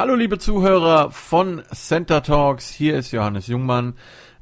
[0.00, 3.98] Hallo liebe Zuhörer von Center Talks, hier ist Johannes Jungmann.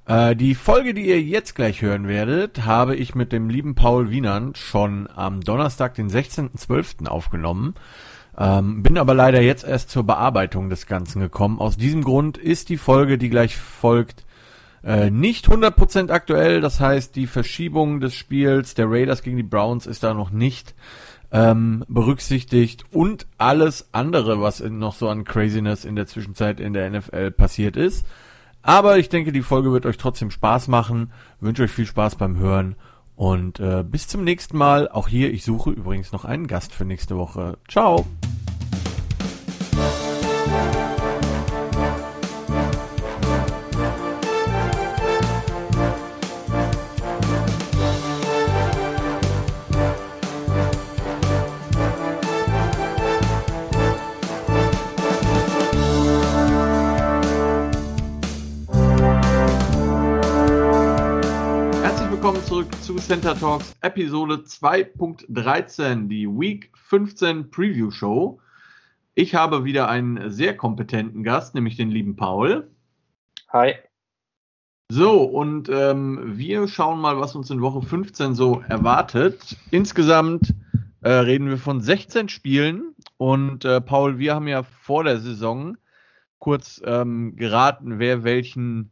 [0.06, 4.08] Äh, die Folge, die ihr jetzt gleich hören werdet, habe ich mit dem lieben Paul
[4.08, 7.08] Wienand schon am Donnerstag, den 16.12.
[7.08, 7.74] aufgenommen.
[8.38, 11.58] Ähm, bin aber leider jetzt erst zur Bearbeitung des Ganzen gekommen.
[11.58, 14.26] Aus diesem Grund ist die Folge, die gleich folgt,
[14.84, 16.60] äh, nicht 100% aktuell.
[16.60, 20.76] Das heißt, die Verschiebung des Spiels der Raiders gegen die Browns ist da noch nicht
[21.30, 26.90] ähm, berücksichtigt und alles andere, was noch so an Craziness in der Zwischenzeit in der
[26.90, 28.06] NFL passiert ist.
[28.62, 31.12] Aber ich denke, die Folge wird euch trotzdem Spaß machen.
[31.40, 32.76] wünsche euch viel Spaß beim Hören
[33.16, 34.88] und äh, bis zum nächsten Mal.
[34.88, 37.58] Auch hier, ich suche übrigens noch einen Gast für nächste Woche.
[37.68, 38.06] Ciao.
[62.96, 68.40] Center Talks Episode 2.13, die Week 15 Preview Show.
[69.14, 72.70] Ich habe wieder einen sehr kompetenten Gast, nämlich den lieben Paul.
[73.52, 73.74] Hi.
[74.90, 79.58] So, und ähm, wir schauen mal, was uns in Woche 15 so erwartet.
[79.70, 80.54] Insgesamt
[81.02, 82.94] äh, reden wir von 16 Spielen.
[83.18, 85.76] Und äh, Paul, wir haben ja vor der Saison
[86.38, 88.90] kurz ähm, geraten, wer welchen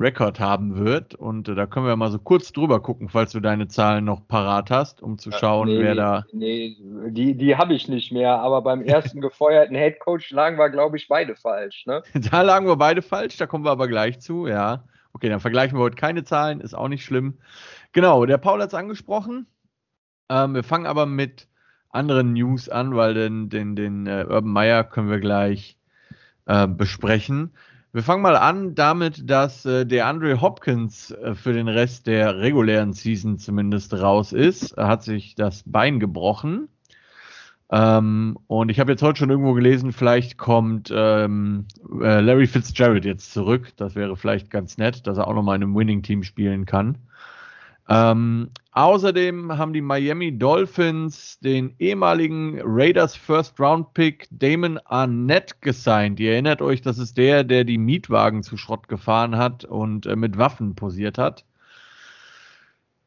[0.00, 1.14] Rekord haben wird.
[1.14, 4.26] Und äh, da können wir mal so kurz drüber gucken, falls du deine Zahlen noch
[4.26, 6.26] parat hast, um zu schauen, nee, wer da.
[6.32, 6.76] Nee,
[7.08, 11.08] die, die habe ich nicht mehr, aber beim ersten gefeuerten Headcoach lagen wir, glaube ich,
[11.08, 11.86] beide falsch.
[11.86, 12.02] Ne?
[12.30, 14.84] da lagen wir beide falsch, da kommen wir aber gleich zu, ja.
[15.12, 17.38] Okay, dann vergleichen wir heute keine Zahlen, ist auch nicht schlimm.
[17.92, 19.46] Genau, der Paul hat es angesprochen.
[20.28, 21.46] Ähm, wir fangen aber mit
[21.90, 25.78] anderen News an, weil den, den, den äh, Urban Meyer können wir gleich
[26.46, 27.52] äh, besprechen.
[27.94, 32.40] Wir fangen mal an damit, dass äh, der Andre Hopkins äh, für den Rest der
[32.40, 34.72] regulären Season zumindest raus ist.
[34.72, 36.66] Er hat sich das Bein gebrochen.
[37.70, 41.66] Ähm, und ich habe jetzt heute schon irgendwo gelesen, vielleicht kommt ähm,
[42.02, 43.72] äh, Larry Fitzgerald jetzt zurück.
[43.76, 46.98] Das wäre vielleicht ganz nett, dass er auch nochmal in einem Winning-Team spielen kann.
[47.88, 56.18] Ähm, außerdem haben die Miami Dolphins den ehemaligen Raiders First Round Pick Damon Arnett gesigned.
[56.18, 60.16] Ihr erinnert euch, das ist der, der die Mietwagen zu Schrott gefahren hat und äh,
[60.16, 61.44] mit Waffen posiert hat.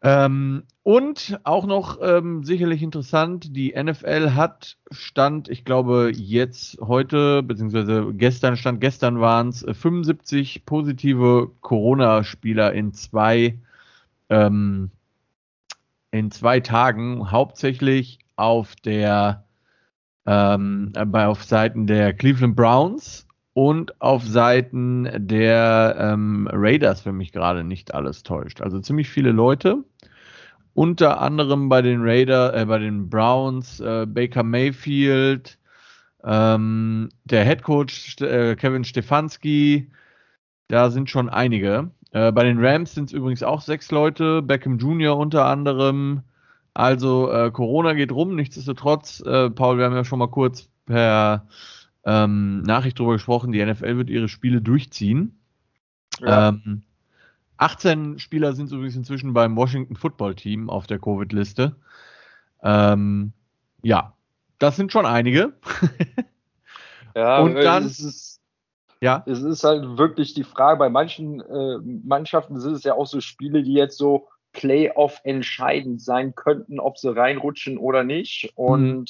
[0.03, 7.41] Ähm, und auch noch ähm, sicherlich interessant, die NFL hat Stand, ich glaube jetzt heute,
[7.41, 13.57] beziehungsweise gestern, Stand gestern waren es 75 positive Corona-Spieler in zwei
[14.29, 14.91] ähm,
[16.11, 19.45] in zwei Tagen hauptsächlich auf der
[20.25, 27.31] ähm, bei auf Seiten der Cleveland Browns und auf Seiten der ähm, Raiders, wenn mich
[27.31, 28.61] gerade nicht alles täuscht.
[28.61, 29.83] Also ziemlich viele Leute.
[30.73, 35.57] Unter anderem bei den Raiders, äh, bei den Browns, äh, Baker Mayfield,
[36.23, 39.89] ähm, der Head Coach äh, Kevin Stefanski.
[40.67, 41.89] Da sind schon einige.
[42.11, 45.17] Äh, bei den Rams sind es übrigens auch sechs Leute, Beckham Jr.
[45.17, 46.21] unter anderem.
[46.73, 51.47] Also äh, Corona geht rum, nichtsdestotrotz, äh, Paul, wir haben ja schon mal kurz per
[52.05, 55.39] ähm, Nachricht drüber gesprochen, die NFL wird ihre Spiele durchziehen.
[56.21, 56.49] Ja.
[56.49, 56.83] Ähm,
[57.57, 61.75] 18 Spieler sind übrigens inzwischen beim Washington Football Team auf der Covid-Liste.
[62.63, 63.33] Ähm,
[63.81, 64.13] ja,
[64.59, 65.53] das sind schon einige.
[67.15, 68.36] ja, und dann ist es
[69.01, 69.23] ja.
[69.25, 73.21] Es ist halt wirklich die Frage, bei manchen äh, Mannschaften sind es ja auch so
[73.21, 78.51] Spiele, die jetzt so Playoff entscheidend sein könnten, ob sie reinrutschen oder nicht.
[78.55, 79.05] Und mhm.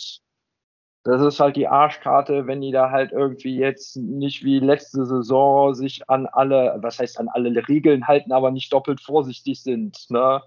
[1.03, 5.73] das ist halt die Arschkarte, wenn die da halt irgendwie jetzt nicht wie letzte Saison
[5.73, 9.97] sich an alle, was heißt an alle Regeln halten, aber nicht doppelt vorsichtig sind.
[10.09, 10.41] Ne?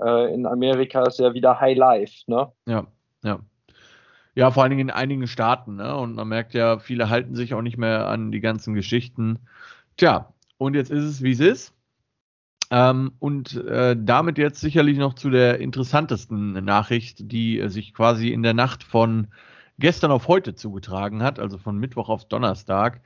[0.00, 2.24] Äh, in Amerika ist ja wieder High Life.
[2.26, 2.52] Ne?
[2.66, 2.86] Ja,
[3.22, 3.40] ja.
[4.34, 5.96] Ja, vor allen Dingen in einigen Staaten, ne?
[5.96, 9.38] Und man merkt ja, viele halten sich auch nicht mehr an die ganzen Geschichten.
[9.96, 11.74] Tja, und jetzt ist es, wie es ist.
[12.70, 18.30] Ähm, und äh, damit jetzt sicherlich noch zu der interessantesten Nachricht, die äh, sich quasi
[18.30, 19.28] in der Nacht von
[19.78, 23.00] gestern auf heute zugetragen hat, also von Mittwoch auf Donnerstag.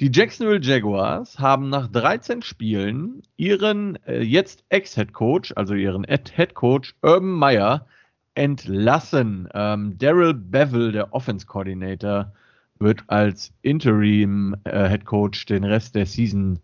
[0.00, 6.54] Die Jacksonville Jaguars haben nach 13 Spielen ihren äh, jetzt Ex-Head Coach, also ihren Head
[6.54, 7.86] Coach Urban Meyer,
[8.34, 9.48] entlassen.
[9.54, 12.32] Ähm, Daryl Bevel, der Offense Coordinator,
[12.78, 16.58] wird als Interim äh, Head Coach den Rest der Season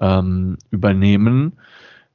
[0.00, 1.52] ähm, übernehmen.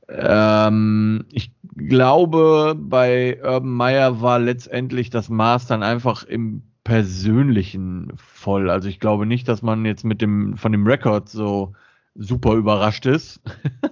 [0.10, 8.70] Ähm, ich glaube, bei Urban Meyer war letztendlich das Maß dann einfach im Persönlichen voll.
[8.70, 11.74] Also ich glaube nicht, dass man jetzt mit dem von dem Rekord so
[12.16, 13.40] super überrascht ist.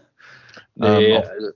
[0.76, 1.52] nee, ähm, also,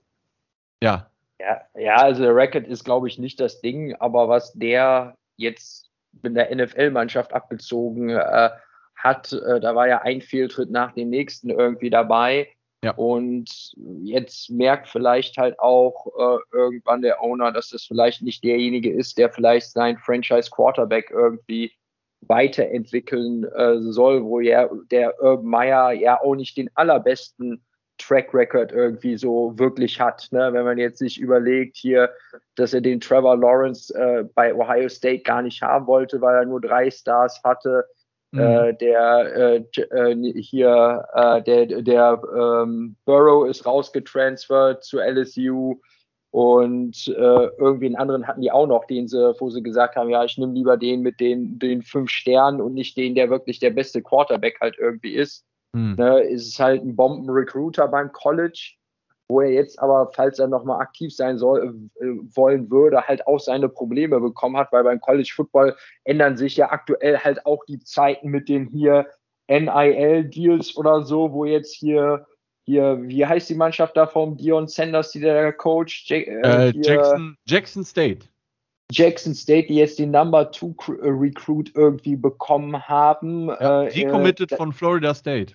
[0.82, 1.11] ja.
[1.42, 1.60] Ja.
[1.74, 5.90] Ja, also der Rekord ist, glaube ich, nicht das Ding, aber was der jetzt
[6.22, 8.50] mit der NFL-Mannschaft abgezogen äh,
[8.96, 12.48] hat, äh, da war ja ein Fehltritt nach dem nächsten irgendwie dabei.
[12.84, 12.92] Ja.
[12.94, 18.92] Und jetzt merkt vielleicht halt auch äh, irgendwann der Owner, dass das vielleicht nicht derjenige
[18.92, 21.72] ist, der vielleicht sein Franchise Quarterback irgendwie
[22.22, 27.64] weiterentwickeln äh, soll, wo ja der Urban Meyer ja auch nicht den allerbesten
[28.06, 30.28] Track Record irgendwie so wirklich hat.
[30.30, 30.52] Ne?
[30.52, 32.10] Wenn man jetzt sich überlegt hier,
[32.56, 36.44] dass er den Trevor Lawrence äh, bei Ohio State gar nicht haben wollte, weil er
[36.44, 37.84] nur drei Stars hatte
[38.32, 38.40] Mhm.
[38.40, 45.78] Äh, der äh, äh, hier, äh, der, der ähm, Burrow ist rausgetransfert zu LSU
[46.30, 50.08] und äh, irgendwie einen anderen hatten die auch noch, den sie, wo sie gesagt haben,
[50.08, 53.60] ja, ich nehme lieber den mit den, den fünf Sternen und nicht den, der wirklich
[53.60, 55.44] der beste Quarterback halt irgendwie ist.
[55.72, 55.94] Mhm.
[55.96, 58.76] Ne, ist es halt ein Bomben-Recruiter beim College
[59.32, 62.04] wo er jetzt aber, falls er nochmal aktiv sein soll, äh,
[62.34, 65.74] wollen würde, halt auch seine Probleme bekommen hat, weil beim College Football
[66.04, 69.06] ändern sich ja aktuell halt auch die Zeiten mit den hier
[69.48, 72.26] NIL-Deals oder so, wo jetzt hier,
[72.64, 76.10] hier, wie heißt die Mannschaft da vom Dion Sanders, die der Coach?
[76.10, 78.26] Äh, äh, Jackson, Jackson State.
[78.90, 83.48] Jackson State, die jetzt den Number Two äh, Recruit irgendwie bekommen haben.
[83.48, 85.54] Ja, die äh, committed von Florida State.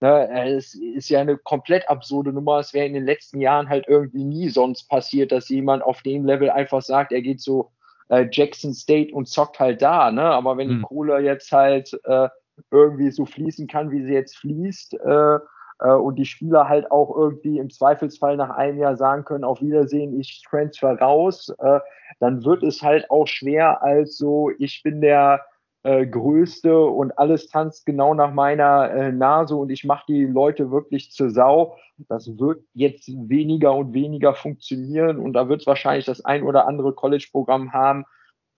[0.00, 2.58] Ne, es ist ja eine komplett absurde Nummer.
[2.58, 6.24] Es wäre in den letzten Jahren halt irgendwie nie sonst passiert, dass jemand auf dem
[6.24, 7.70] Level einfach sagt, er geht so
[8.08, 10.10] äh, Jackson State und zockt halt da.
[10.10, 10.22] Ne?
[10.22, 10.76] Aber wenn mhm.
[10.76, 12.28] die Kohle jetzt halt äh,
[12.70, 15.38] irgendwie so fließen kann, wie sie jetzt fließt, äh,
[15.80, 19.60] äh, und die Spieler halt auch irgendwie im Zweifelsfall nach einem Jahr sagen können, auf
[19.60, 21.80] Wiedersehen, ich transfer raus, äh,
[22.20, 25.44] dann wird es halt auch schwer als so, ich bin der
[25.84, 30.70] äh, Größte und alles tanzt genau nach meiner äh, Nase und ich mache die Leute
[30.70, 31.76] wirklich zur Sau.
[32.08, 36.66] Das wird jetzt weniger und weniger funktionieren und da wird es wahrscheinlich das ein oder
[36.66, 38.04] andere College-Programm haben,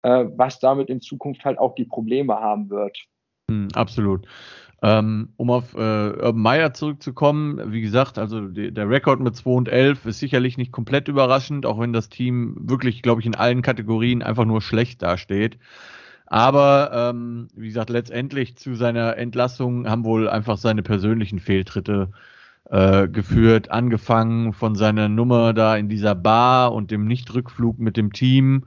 [0.03, 2.99] äh, was damit in Zukunft halt auch die Probleme haben wird.
[3.51, 4.27] Hm, absolut.
[4.83, 9.51] Ähm, um auf äh, Urban Meyer zurückzukommen, wie gesagt, also die, der Rekord mit 2
[9.51, 13.35] und 11 ist sicherlich nicht komplett überraschend, auch wenn das Team wirklich, glaube ich, in
[13.35, 15.59] allen Kategorien einfach nur schlecht dasteht.
[16.27, 22.11] Aber ähm, wie gesagt, letztendlich zu seiner Entlassung haben wohl einfach seine persönlichen Fehltritte
[22.71, 28.13] äh, geführt, angefangen von seiner Nummer da in dieser Bar und dem Nichtrückflug mit dem
[28.13, 28.65] Team,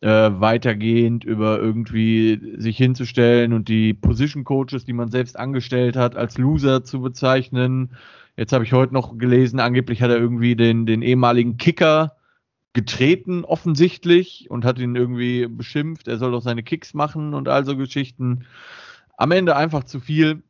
[0.00, 6.16] äh, weitergehend über irgendwie sich hinzustellen und die Position Coaches, die man selbst angestellt hat,
[6.16, 7.90] als Loser zu bezeichnen.
[8.36, 12.16] Jetzt habe ich heute noch gelesen, angeblich hat er irgendwie den, den ehemaligen Kicker
[12.74, 17.64] getreten offensichtlich und hat ihn irgendwie beschimpft, er soll doch seine Kicks machen und all
[17.64, 18.46] so Geschichten.
[19.16, 20.42] Am Ende einfach zu viel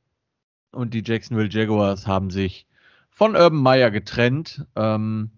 [0.73, 2.67] und die Jacksonville Jaguars haben sich
[3.11, 4.67] von Urban Meyer getrennt.
[4.75, 5.31] Ähm,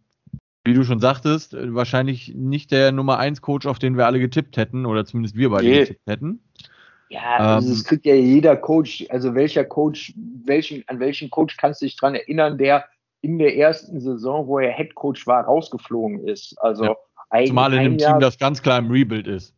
[0.64, 4.56] wie du schon sagtest, wahrscheinlich nicht der Nummer 1 Coach, auf den wir alle getippt
[4.56, 5.80] hätten oder zumindest wir beide nee.
[5.80, 6.40] getippt hätten.
[7.08, 10.12] Ja, also ähm, kriegt ja jeder Coach, also welcher Coach,
[10.44, 12.84] welchen, an welchen Coach kannst du dich dran erinnern, der
[13.26, 16.56] in der ersten Saison, wo er Head Coach war, rausgeflogen ist.
[16.60, 16.96] Also ja.
[17.30, 19.52] ein, Zumal in einem Team, das ganz klar im Rebuild ist.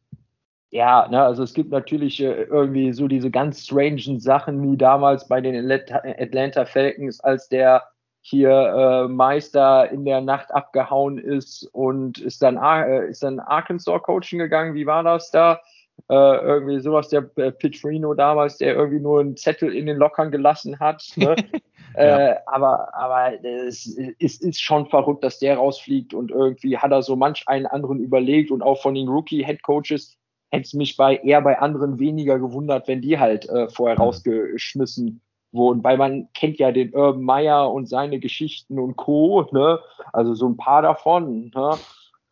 [0.70, 5.28] Ja, ne, also es gibt natürlich äh, irgendwie so diese ganz strangen Sachen wie damals
[5.28, 7.84] bei den Atlanta Falcons, als der
[8.22, 14.02] hier äh, Meister in der Nacht abgehauen ist und ist dann, äh, ist dann Arkansas
[14.02, 14.74] Coaching gegangen.
[14.74, 15.60] Wie war das da?
[16.08, 20.30] Äh, irgendwie sowas, der äh, Petrino damals, der irgendwie nur einen Zettel in den Lockern
[20.30, 21.04] gelassen hat.
[21.16, 21.36] Ne?
[21.96, 22.30] ja.
[22.30, 27.02] äh, aber aber es, es ist schon verrückt, dass der rausfliegt und irgendwie hat er
[27.02, 30.16] so manch einen anderen überlegt und auch von den Rookie-Head Coaches
[30.50, 34.02] hätte es mich bei eher bei anderen weniger gewundert, wenn die halt äh, vorher mhm.
[34.02, 35.20] rausgeschmissen
[35.52, 39.46] wurden, weil man kennt ja den Urban Meyer und seine Geschichten und Co.
[39.52, 39.78] Ne?
[40.12, 41.50] Also so ein paar davon.
[41.54, 41.70] Ne?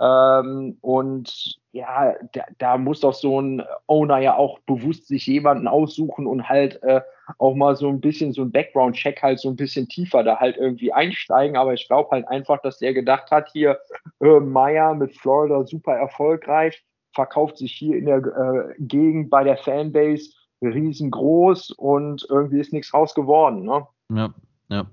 [0.01, 5.69] Ähm, und ja, da, da, muss doch so ein Owner ja auch bewusst sich jemanden
[5.69, 7.01] aussuchen und halt äh,
[7.39, 10.57] auch mal so ein bisschen so ein Background-Check halt so ein bisschen tiefer da halt
[10.57, 11.57] irgendwie einsteigen.
[11.57, 13.79] Aber ich glaube halt einfach, dass der gedacht hat, hier
[14.21, 16.85] äh, Meyer mit Florida super erfolgreich,
[17.15, 20.31] verkauft sich hier in der äh, Gegend bei der Fanbase
[20.63, 23.65] riesengroß und irgendwie ist nichts raus geworden.
[23.65, 23.87] Ne?
[24.11, 24.35] Ja,
[24.69, 24.87] ja.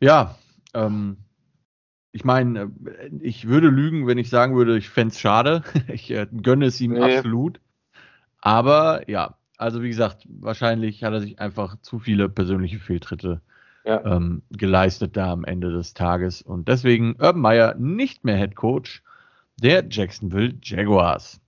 [0.00, 0.34] Ja,
[0.74, 1.18] ähm,
[2.12, 5.62] ich meine, äh, ich würde lügen, wenn ich sagen würde, ich fände es schade.
[5.88, 7.16] ich äh, gönne es ihm nee.
[7.16, 7.60] absolut.
[8.40, 13.40] Aber ja, also wie gesagt, wahrscheinlich hat er sich einfach zu viele persönliche Fehltritte
[13.84, 14.04] ja.
[14.04, 16.42] ähm, geleistet da am Ende des Tages.
[16.42, 19.02] Und deswegen Urban Meyer nicht mehr Head Coach
[19.62, 21.40] der Jacksonville Jaguars.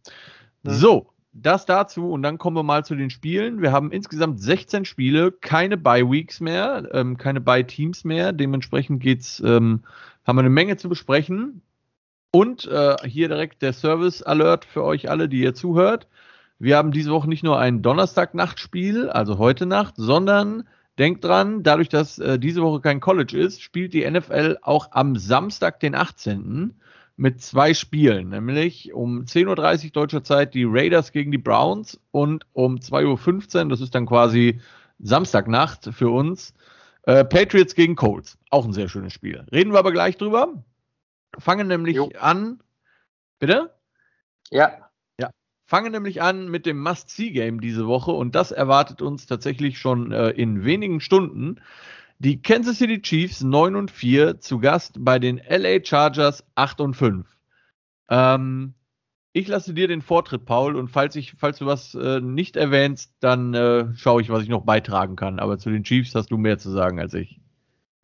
[0.63, 0.71] Mhm.
[0.71, 3.63] So, das dazu und dann kommen wir mal zu den Spielen.
[3.63, 8.33] Wir haben insgesamt 16 Spiele, keine Bye-Weeks mehr, ähm, keine Bye-Teams mehr.
[8.33, 9.81] Dementsprechend geht's, ähm,
[10.27, 11.63] haben wir eine Menge zu besprechen.
[12.33, 16.07] Und äh, hier direkt der Service-Alert für euch alle, die ihr zuhört.
[16.59, 21.89] Wir haben diese Woche nicht nur ein Donnerstag-Nachtspiel, also heute Nacht, sondern denkt dran, dadurch,
[21.89, 26.75] dass äh, diese Woche kein College ist, spielt die NFL auch am Samstag, den 18
[27.17, 32.47] mit zwei Spielen, nämlich um 10.30 Uhr deutscher Zeit die Raiders gegen die Browns und
[32.53, 34.61] um 2.15 Uhr, das ist dann quasi
[34.99, 36.55] Samstagnacht für uns,
[37.03, 38.39] äh, Patriots gegen Colts.
[38.51, 39.45] Auch ein sehr schönes Spiel.
[39.53, 40.65] Reden wir aber gleich drüber.
[41.39, 42.11] Fangen nämlich jo.
[42.19, 42.61] an.
[43.39, 43.75] Bitte?
[44.51, 44.91] Ja.
[45.19, 45.31] Ja.
[45.65, 50.31] Fangen nämlich an mit dem Must-See-Game diese Woche und das erwartet uns tatsächlich schon äh,
[50.31, 51.61] in wenigen Stunden.
[52.25, 56.95] Die Kansas City Chiefs 9 und 4 zu Gast bei den LA Chargers 8 und
[56.95, 57.27] 5.
[58.11, 58.75] Ähm,
[59.33, 63.13] ich lasse dir den Vortritt, Paul, und falls, ich, falls du was äh, nicht erwähnst,
[63.19, 65.41] dann äh, schaue ich, was ich noch beitragen kann.
[65.41, 67.41] Aber zu den Chiefs hast du mehr zu sagen als ich.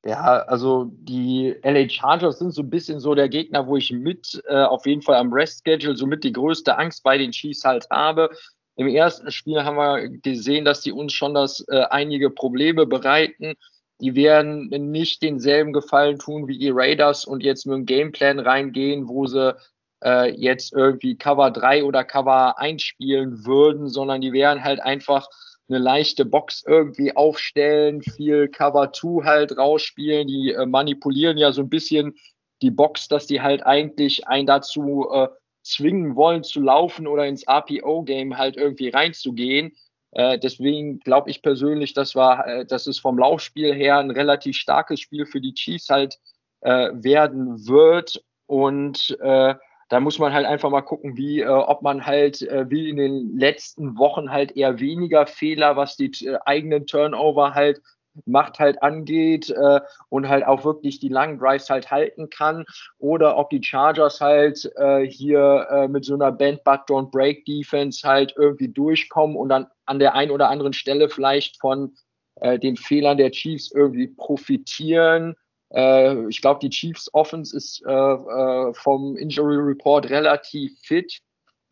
[0.05, 4.43] Ja, also die LA Chargers sind so ein bisschen so der Gegner, wo ich mit
[4.49, 8.31] äh, auf jeden Fall am Rest-Schedule somit die größte Angst bei den Chiefs halt habe.
[8.75, 13.55] Im ersten Spiel haben wir gesehen, dass die uns schon das äh, einige Probleme bereiten
[14.01, 19.09] die werden nicht denselben Gefallen tun wie die Raiders und jetzt mit einem Gameplan reingehen,
[19.09, 19.57] wo sie
[20.05, 25.29] äh, jetzt irgendwie Cover 3 oder Cover 1 spielen würden, sondern die werden halt einfach
[25.69, 31.63] eine leichte Box irgendwie aufstellen, viel Cover 2 halt rausspielen, die äh, manipulieren ja so
[31.63, 32.15] ein bisschen
[32.63, 35.29] die Box, dass die halt eigentlich einen dazu äh,
[35.63, 39.77] zwingen wollen zu laufen oder ins RPO-Game halt irgendwie reinzugehen.
[40.13, 44.57] Äh, deswegen glaube ich persönlich, das war, äh, dass es vom Laufspiel her ein relativ
[44.57, 46.19] starkes Spiel für die Chiefs halt
[46.61, 48.23] äh, werden wird.
[48.47, 49.55] Und äh,
[49.89, 52.97] da muss man halt einfach mal gucken, wie, äh, ob man halt äh, wie in
[52.97, 57.81] den letzten Wochen halt eher weniger Fehler, was die äh, eigenen Turnover halt
[58.27, 62.65] Macht halt angeht äh, und halt auch wirklich die langen Drives halt halten kann
[62.99, 67.45] oder ob die Chargers halt äh, hier äh, mit so einer Band But Don't Break
[67.45, 71.95] Defense halt irgendwie durchkommen und dann an der einen oder anderen Stelle vielleicht von
[72.41, 75.35] äh, den Fehlern der Chiefs irgendwie profitieren.
[75.73, 81.21] Äh, ich glaube, die Chiefs Offense ist äh, äh, vom Injury Report relativ fit.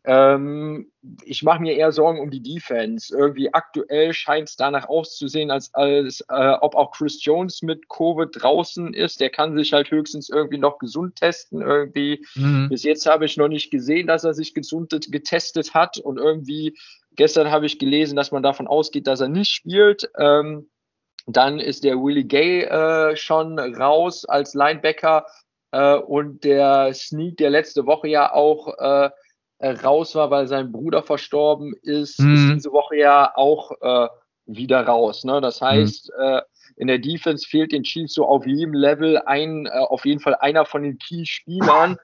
[0.07, 0.89] Ähm,
[1.25, 3.15] ich mache mir eher Sorgen um die Defense.
[3.15, 8.29] Irgendwie aktuell scheint es danach auszusehen, als, als äh, ob auch Chris Jones mit Covid
[8.31, 9.19] draußen ist.
[9.19, 11.61] Der kann sich halt höchstens irgendwie noch gesund testen.
[11.61, 12.69] Irgendwie mhm.
[12.69, 15.97] bis jetzt habe ich noch nicht gesehen, dass er sich gesund getestet hat.
[15.97, 16.77] Und irgendwie
[17.17, 20.09] gestern habe ich gelesen, dass man davon ausgeht, dass er nicht spielt.
[20.17, 20.69] Ähm,
[21.25, 25.25] dann ist der Willie Gay äh, schon raus als Linebacker
[25.71, 28.69] äh, und der Sneak, der letzte Woche ja auch
[29.59, 32.33] äh, raus war, weil sein Bruder verstorben ist, mhm.
[32.33, 34.07] ist diese Woche ja auch äh,
[34.45, 35.23] wieder raus.
[35.23, 35.41] Ne?
[35.41, 35.65] Das mhm.
[35.65, 36.23] heißt, mhm.
[36.23, 36.41] äh,
[36.75, 40.35] in der Defense fehlt den Chiefs so auf jedem Level ein, äh, auf jeden Fall
[40.35, 41.97] einer von den Key-Spielern.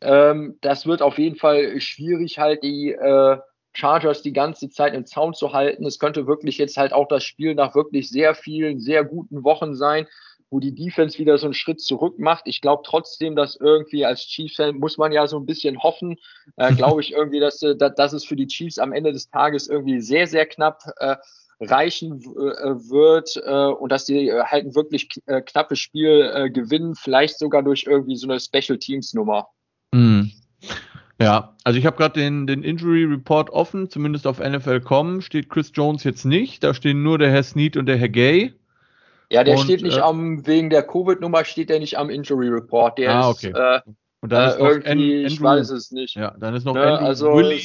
[0.00, 3.38] Ähm, das wird auf jeden Fall schwierig, halt die äh,
[3.72, 5.86] Chargers die ganze Zeit im Zaun zu halten.
[5.86, 9.74] Es könnte wirklich jetzt halt auch das Spiel nach wirklich sehr vielen, sehr guten Wochen
[9.74, 10.06] sein,
[10.52, 12.42] wo die Defense wieder so einen Schritt zurück macht.
[12.46, 16.16] Ich glaube trotzdem, dass irgendwie als Chiefs-Fan muss man ja so ein bisschen hoffen,
[16.56, 19.66] äh, glaube ich irgendwie, dass, äh, dass es für die Chiefs am Ende des Tages
[19.66, 21.16] irgendwie sehr, sehr knapp äh,
[21.60, 27.62] reichen äh, wird äh, und dass die halt ein wirklich knappes Spiel gewinnen, vielleicht sogar
[27.62, 29.48] durch irgendwie so eine Special Teams Nummer.
[29.92, 30.24] Mm.
[31.20, 35.70] Ja, also ich habe gerade den, den Injury Report offen, zumindest auf NFL.com steht Chris
[35.72, 38.54] Jones jetzt nicht, da stehen nur der Herr Snead und der Herr Gay.
[39.32, 42.48] Ja, der und, steht nicht äh, am, wegen der Covid-Nummer steht der nicht am Injury
[42.48, 42.98] Report.
[42.98, 43.48] Der ah, okay.
[43.48, 43.80] ist, äh,
[44.20, 46.16] und dann ist äh, noch irgendwie, Andrew, ich weiß es nicht.
[46.16, 47.62] Ja, dann ist noch ne, Andrew also Willy.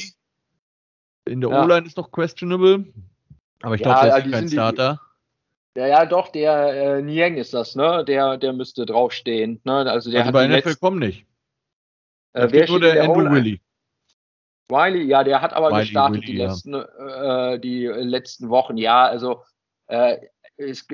[1.26, 1.62] In der ja.
[1.62, 2.86] O-Line ist noch questionable.
[3.60, 5.00] Aber ich glaube, ja, der ist kein Starter.
[5.76, 8.02] Die, ja, ja, doch, der äh, Niang ist das, ne?
[8.06, 9.60] Der, der müsste draufstehen.
[9.64, 9.90] Ne?
[9.90, 11.26] Also, der also bei NFL kommt nicht.
[12.32, 13.60] Äh, wer nur der, der Andrew Willy.
[14.70, 18.78] Wiley, ja, der hat aber Wiley, gestartet Willy, die, letzten, äh, die letzten Wochen.
[18.78, 19.42] Ja, also
[19.86, 20.16] äh,
[20.58, 20.92] ist,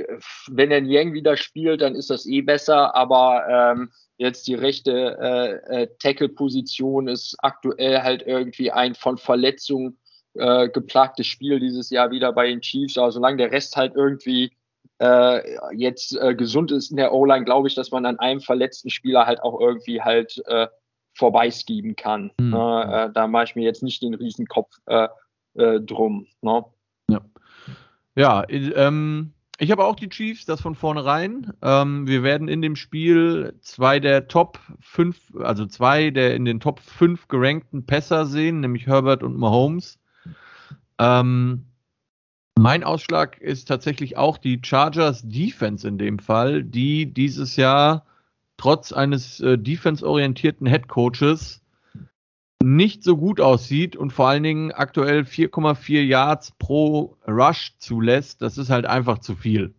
[0.49, 5.19] wenn er Yang wieder spielt, dann ist das eh besser, aber ähm, jetzt die rechte
[5.21, 9.99] äh, äh, Tackle-Position ist aktuell halt irgendwie ein von Verletzungen
[10.35, 12.99] äh, geplagtes Spiel dieses Jahr wieder bei den Chiefs.
[12.99, 14.53] Aber solange der Rest halt irgendwie
[15.01, 18.91] äh, jetzt äh, gesund ist in der O-Line, glaube ich, dass man an einem verletzten
[18.91, 20.69] Spieler halt auch irgendwie halt äh,
[21.15, 22.33] vorbeiskieben kann.
[22.39, 22.55] Mhm.
[22.55, 25.09] Äh, da mache ich mir jetzt nicht den Riesenkopf äh,
[25.55, 26.27] äh, drum.
[26.43, 26.65] Ne?
[27.09, 27.21] Ja,
[28.17, 31.53] ja ähm, ich habe auch die Chiefs, das von vornherein.
[31.63, 36.61] Ähm, wir werden in dem Spiel zwei der Top 5, also zwei der in den
[36.61, 39.99] Top 5 gerankten Pässer sehen, nämlich Herbert und Mahomes.
[40.99, 41.67] Ähm,
[42.57, 48.07] mein Ausschlag ist tatsächlich auch die Chargers Defense in dem Fall, die dieses Jahr
[48.57, 51.64] trotz eines äh, defense-orientierten Head Coaches
[52.65, 58.43] nicht so gut aussieht und vor allen Dingen aktuell 4,4 Yards pro Rush zulässt.
[58.43, 59.75] Das ist halt einfach zu viel.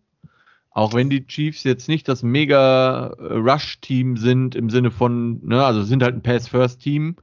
[0.70, 5.64] Auch wenn die Chiefs jetzt nicht das mega äh, Rush-Team sind im Sinne von, ne,
[5.64, 7.16] also sind halt ein Pass-First-Team.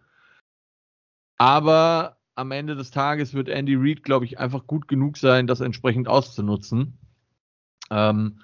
[1.38, 5.62] Aber am Ende des Tages wird Andy Reid, glaube ich, einfach gut genug sein, das
[5.62, 6.98] entsprechend auszunutzen.
[7.91, 8.39] Ähm,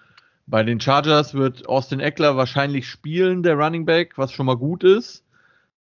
[0.45, 4.83] bei den Chargers wird Austin Eckler wahrscheinlich spielen, der Running Back, was schon mal gut
[4.83, 5.25] ist.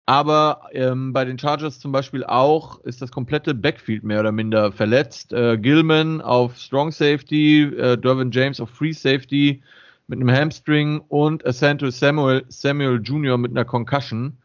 [0.08, 4.70] Aber ähm, bei den Chargers zum Beispiel auch ist das komplette Backfield mehr oder minder
[4.70, 5.32] verletzt.
[5.32, 9.62] Äh, Gilman auf Strong Safety, äh, Dervin James auf Free Safety
[10.06, 13.36] mit einem Hamstring und Asanto Samuel, Samuel Jr.
[13.36, 14.38] mit einer Concussion.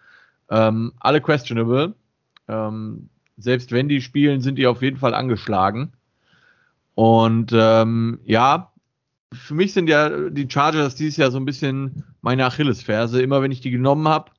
[0.50, 1.94] Ähm, alle questionable.
[2.48, 5.94] Ähm, selbst wenn die spielen, sind die auf jeden Fall angeschlagen.
[6.96, 8.72] Und ähm, ja,
[9.32, 13.22] für mich sind ja die Chargers dieses Jahr so ein bisschen meine Achillesferse.
[13.22, 14.32] Immer wenn ich die genommen habe,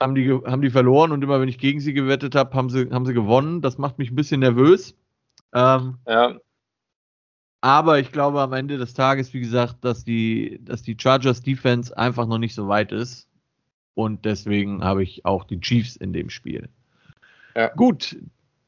[0.00, 2.88] haben die, haben die verloren und immer wenn ich gegen sie gewettet habe, haben sie,
[2.90, 3.62] haben sie gewonnen.
[3.62, 4.94] Das macht mich ein bisschen nervös.
[5.52, 6.36] Ähm, ja.
[7.60, 11.96] Aber ich glaube am Ende des Tages, wie gesagt, dass die, dass die Chargers Defense
[11.96, 13.28] einfach noch nicht so weit ist.
[13.94, 16.68] Und deswegen habe ich auch die Chiefs in dem Spiel.
[17.56, 17.68] Ja.
[17.74, 18.16] Gut,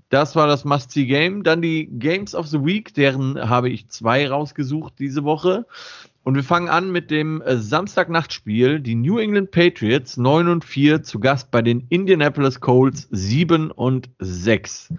[0.08, 1.44] das war das Must-See-Game.
[1.44, 5.66] Dann die Games of the Week, deren habe ich zwei rausgesucht diese Woche.
[6.22, 8.80] Und wir fangen an mit dem äh, Samstagnachtspiel.
[8.80, 14.10] Die New England Patriots 9 und 4 zu Gast bei den Indianapolis Colts 7 und
[14.18, 14.92] 6.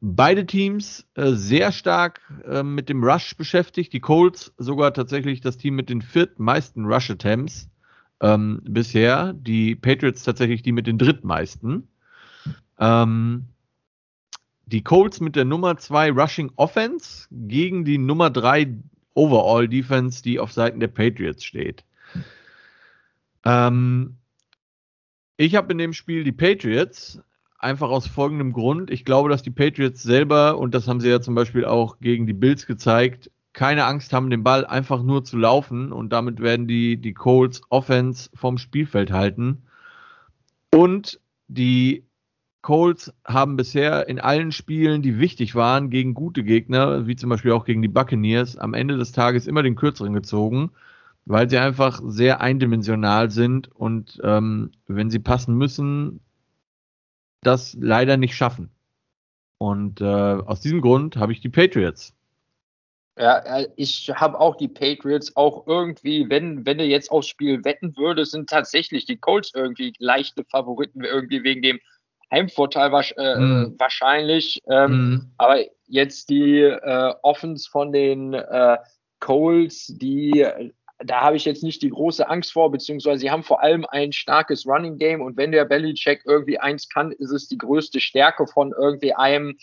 [0.00, 3.94] Beide Teams äh, sehr stark äh, mit dem Rush beschäftigt.
[3.94, 7.70] Die Colts sogar tatsächlich das Team mit den viertmeisten Rush-Attempts
[8.20, 9.32] ähm, bisher.
[9.32, 11.88] Die Patriots tatsächlich die mit den drittmeisten.
[12.78, 13.46] Ähm,
[14.66, 18.76] die Colts mit der Nummer 2 Rushing Offense gegen die Nummer 3
[19.14, 21.84] Overall Defense, die auf Seiten der Patriots steht.
[23.44, 24.16] Ähm,
[25.36, 27.20] ich habe in dem Spiel die Patriots
[27.58, 28.90] einfach aus folgendem Grund.
[28.90, 32.26] Ich glaube, dass die Patriots selber, und das haben sie ja zum Beispiel auch gegen
[32.26, 36.66] die Bills gezeigt, keine Angst haben, den Ball einfach nur zu laufen und damit werden
[36.66, 39.62] die, die Colts Offense vom Spielfeld halten.
[40.72, 42.04] Und die
[42.64, 47.52] Colts haben bisher in allen Spielen, die wichtig waren, gegen gute Gegner, wie zum Beispiel
[47.52, 50.70] auch gegen die Buccaneers, am Ende des Tages immer den kürzeren gezogen,
[51.26, 56.20] weil sie einfach sehr eindimensional sind und ähm, wenn sie passen müssen,
[57.42, 58.70] das leider nicht schaffen.
[59.58, 62.14] Und äh, aus diesem Grund habe ich die Patriots.
[63.18, 67.94] Ja, ich habe auch die Patriots auch irgendwie, wenn, wenn du jetzt aufs Spiel wetten
[67.98, 71.78] würdest, sind tatsächlich die Colts irgendwie leichte Favoriten, irgendwie wegen dem
[72.30, 73.74] Heimvorteil äh, mhm.
[73.78, 74.60] wahrscheinlich.
[74.68, 75.32] Ähm, mhm.
[75.38, 78.78] Aber jetzt die äh, Offens von den äh,
[79.20, 80.46] Coles, die
[80.98, 84.12] da habe ich jetzt nicht die große Angst vor, beziehungsweise sie haben vor allem ein
[84.12, 88.46] starkes Running Game und wenn der Bellycheck irgendwie eins kann, ist es die größte Stärke
[88.46, 89.56] von irgendwie einem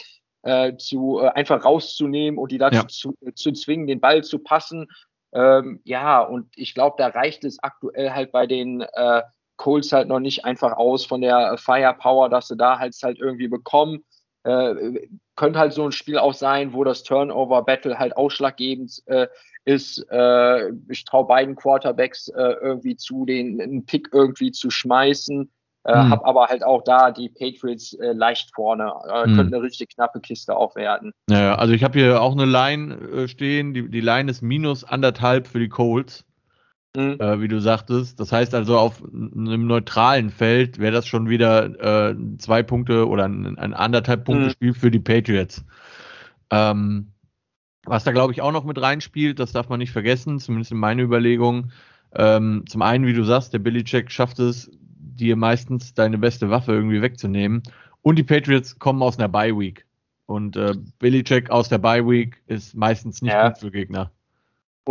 [0.43, 2.87] äh, zu äh, einfach rauszunehmen und die dazu ja.
[2.87, 4.87] zu, zu zwingen, den Ball zu passen.
[5.33, 9.21] Ähm, ja, und ich glaube, da reicht es aktuell halt bei den äh,
[9.61, 13.47] Colts halt noch nicht einfach aus von der Firepower, dass sie da halt halt irgendwie
[13.47, 14.03] bekommen.
[14.43, 19.27] Äh, könnte halt so ein Spiel auch sein, wo das Turnover-Battle halt ausschlaggebend äh,
[19.65, 20.03] ist.
[20.09, 25.51] Äh, ich traue beiden Quarterbacks äh, irgendwie zu, den einen Pick irgendwie zu schmeißen.
[25.83, 26.09] Äh, hm.
[26.09, 28.91] Hab aber halt auch da die Patriots äh, leicht vorne.
[29.03, 29.35] Hm.
[29.35, 31.11] Könnte eine richtig knappe Kiste auch werden.
[31.29, 33.75] Ja, also ich habe hier auch eine Line stehen.
[33.75, 36.25] Die, die Line ist minus anderthalb für die Colts.
[36.95, 37.17] Mhm.
[37.19, 38.19] Äh, wie du sagtest.
[38.19, 43.25] Das heißt also, auf einem neutralen Feld wäre das schon wieder äh, zwei Punkte oder
[43.25, 44.51] ein, ein anderthalb Punkte mhm.
[44.51, 45.63] Spiel für die Patriots.
[46.49, 47.13] Ähm,
[47.85, 50.77] was da glaube ich auch noch mit reinspielt, das darf man nicht vergessen, zumindest in
[50.77, 51.71] meiner Überlegung.
[52.13, 56.49] Ähm, zum einen, wie du sagst, der Billy Check schafft es, dir meistens deine beste
[56.49, 57.63] Waffe irgendwie wegzunehmen.
[58.01, 59.85] Und die Patriots kommen aus einer Bye Week.
[60.25, 63.49] Und äh, Billy Check aus der Bye Week ist meistens nicht ja.
[63.49, 64.11] gut für Gegner.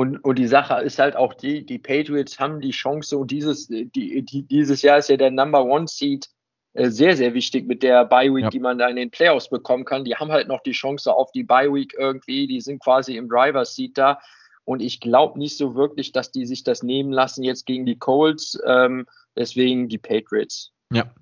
[0.00, 3.66] Und, und die Sache ist halt auch die, die Patriots haben die Chance und dieses,
[3.68, 6.26] die, die, dieses Jahr ist ja der Number One Seed
[6.72, 8.48] äh, sehr, sehr wichtig mit der Bye Week, ja.
[8.48, 10.06] die man da in den Playoffs bekommen kann.
[10.06, 13.28] Die haben halt noch die Chance auf die Bye Week irgendwie, die sind quasi im
[13.28, 14.18] Driver Seat da.
[14.64, 17.98] Und ich glaube nicht so wirklich, dass die sich das nehmen lassen jetzt gegen die
[17.98, 18.58] Colts.
[18.64, 19.04] Ähm,
[19.36, 20.72] deswegen die Patriots.
[20.94, 21.12] Ja.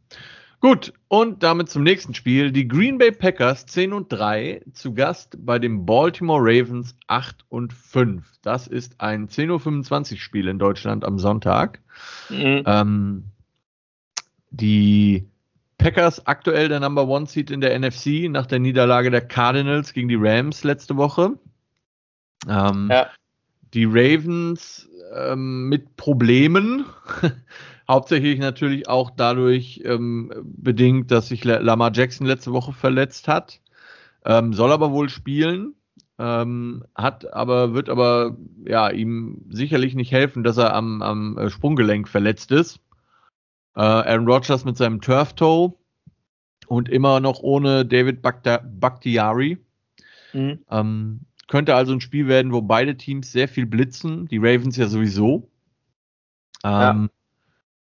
[0.60, 2.50] Gut, und damit zum nächsten Spiel.
[2.50, 7.72] Die Green Bay Packers 10 und 3 zu Gast bei den Baltimore Ravens 8 und
[7.72, 8.24] 5.
[8.42, 11.80] Das ist ein 10.25 Uhr Spiel in Deutschland am Sonntag.
[12.28, 12.64] Mhm.
[12.66, 13.24] Ähm,
[14.50, 15.28] die
[15.78, 20.08] Packers aktuell der Number One Seed in der NFC nach der Niederlage der Cardinals gegen
[20.08, 21.38] die Rams letzte Woche.
[22.48, 23.08] Ähm, ja.
[23.74, 26.84] Die Ravens ähm, mit Problemen,
[27.88, 33.60] hauptsächlich natürlich auch dadurch ähm, bedingt, dass sich Lamar Jackson letzte Woche verletzt hat,
[34.24, 35.74] ähm, soll aber wohl spielen.
[36.20, 41.48] Ähm, hat aber, wird aber ja, ihm sicherlich nicht helfen, dass er am, am äh,
[41.48, 42.80] Sprunggelenk verletzt ist.
[43.76, 45.74] Äh, Aaron Rodgers mit seinem Turf Toe
[46.66, 49.58] und immer noch ohne David Bakhtiari.
[50.32, 50.58] Mhm.
[50.68, 54.26] Ähm, könnte also ein Spiel werden, wo beide Teams sehr viel blitzen.
[54.26, 55.48] Die Ravens ja sowieso.
[56.64, 57.08] Ähm, ja.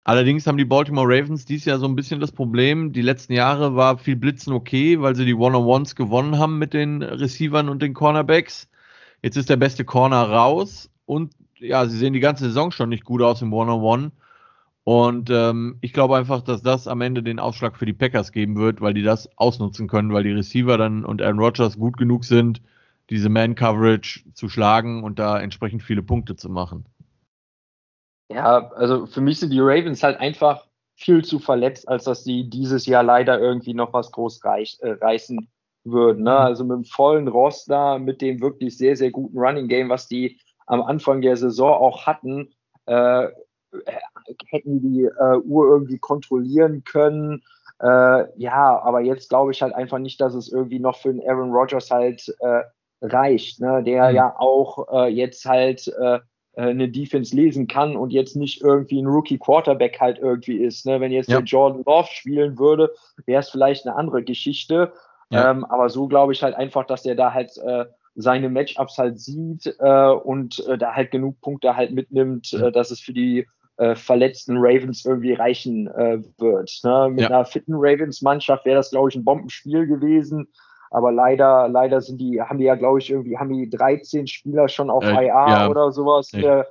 [0.04, 2.92] Allerdings haben die Baltimore Ravens dieses Jahr so ein bisschen das Problem.
[2.92, 7.02] Die letzten Jahre war viel Blitzen okay, weil sie die One-on-Ones gewonnen haben mit den
[7.02, 8.68] Receivern und den Cornerbacks.
[9.22, 13.04] Jetzt ist der beste Corner raus und ja, sie sehen die ganze Saison schon nicht
[13.04, 14.12] gut aus im One-on-One.
[14.84, 18.56] Und ähm, ich glaube einfach, dass das am Ende den Ausschlag für die Packers geben
[18.56, 22.24] wird, weil die das ausnutzen können, weil die Receiver dann und Aaron Rodgers gut genug
[22.24, 22.62] sind,
[23.10, 26.86] diese Man-Coverage zu schlagen und da entsprechend viele Punkte zu machen.
[28.30, 32.48] Ja, also für mich sind die Ravens halt einfach viel zu verletzt, als dass sie
[32.48, 35.48] dieses Jahr leider irgendwie noch was groß reich, äh, reißen
[35.84, 36.22] würden.
[36.22, 36.30] Ne?
[36.30, 36.36] Mhm.
[36.36, 40.38] Also mit dem vollen Roster, mit dem wirklich sehr, sehr guten Running Game, was die
[40.66, 42.52] am Anfang der Saison auch hatten,
[42.86, 43.28] äh,
[44.48, 47.42] hätten die äh, Uhr irgendwie kontrollieren können.
[47.82, 51.26] Äh, ja, aber jetzt glaube ich halt einfach nicht, dass es irgendwie noch für den
[51.26, 52.62] Aaron Rodgers halt äh,
[53.00, 53.82] reicht, ne?
[53.82, 54.16] der mhm.
[54.16, 56.20] ja auch äh, jetzt halt äh, äh,
[56.56, 60.84] eine Defense lesen kann und jetzt nicht irgendwie ein Rookie Quarterback halt irgendwie ist.
[60.84, 61.00] Ne?
[61.00, 61.38] Wenn jetzt ja.
[61.38, 62.92] der Jordan Love spielen würde,
[63.24, 64.92] wäre es vielleicht eine andere Geschichte.
[65.30, 65.50] Ja.
[65.50, 67.84] Ähm, aber so glaube ich halt einfach, dass er da halt äh,
[68.16, 72.90] seine Matchups halt sieht äh, und äh, da halt genug Punkte halt mitnimmt, äh, dass
[72.90, 76.80] es für die äh, verletzten Ravens irgendwie reichen äh, wird.
[76.84, 77.08] Ne?
[77.10, 77.28] Mit ja.
[77.28, 80.48] einer fitten Ravens-Mannschaft wäre das, glaube ich, ein Bombenspiel gewesen.
[80.90, 84.68] Aber leider, leider sind die, haben die ja, glaube ich, irgendwie, haben die 13 Spieler
[84.68, 86.32] schon auf äh, IR ja, oder sowas.
[86.32, 86.64] Ich äh,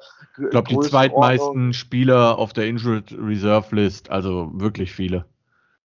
[0.49, 1.71] glaube, die zweitmeisten.
[1.73, 5.25] Spieler auf der Injured Reserve List, also wirklich viele.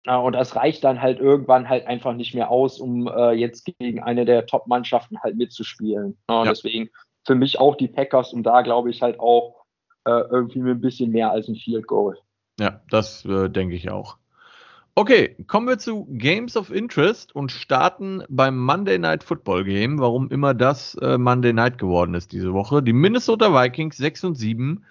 [0.06, 3.66] Ja, und das reicht dann halt irgendwann halt einfach nicht mehr aus, um äh, jetzt
[3.66, 6.18] gegen eine der Top-Mannschaften halt mitzuspielen.
[6.30, 6.50] Ja, ja.
[6.50, 6.90] Deswegen
[7.26, 9.64] für mich auch die Packers und da glaube ich halt auch
[10.06, 12.18] äh, irgendwie mit ein bisschen mehr als ein Field Goal.
[12.60, 14.18] Ja, das äh, denke ich auch.
[14.96, 20.30] Okay, kommen wir zu Games of Interest und starten beim Monday Night Football Game, warum
[20.30, 22.84] immer das äh, Monday Night geworden ist diese Woche.
[22.84, 24.86] Die Minnesota Vikings 6 und 7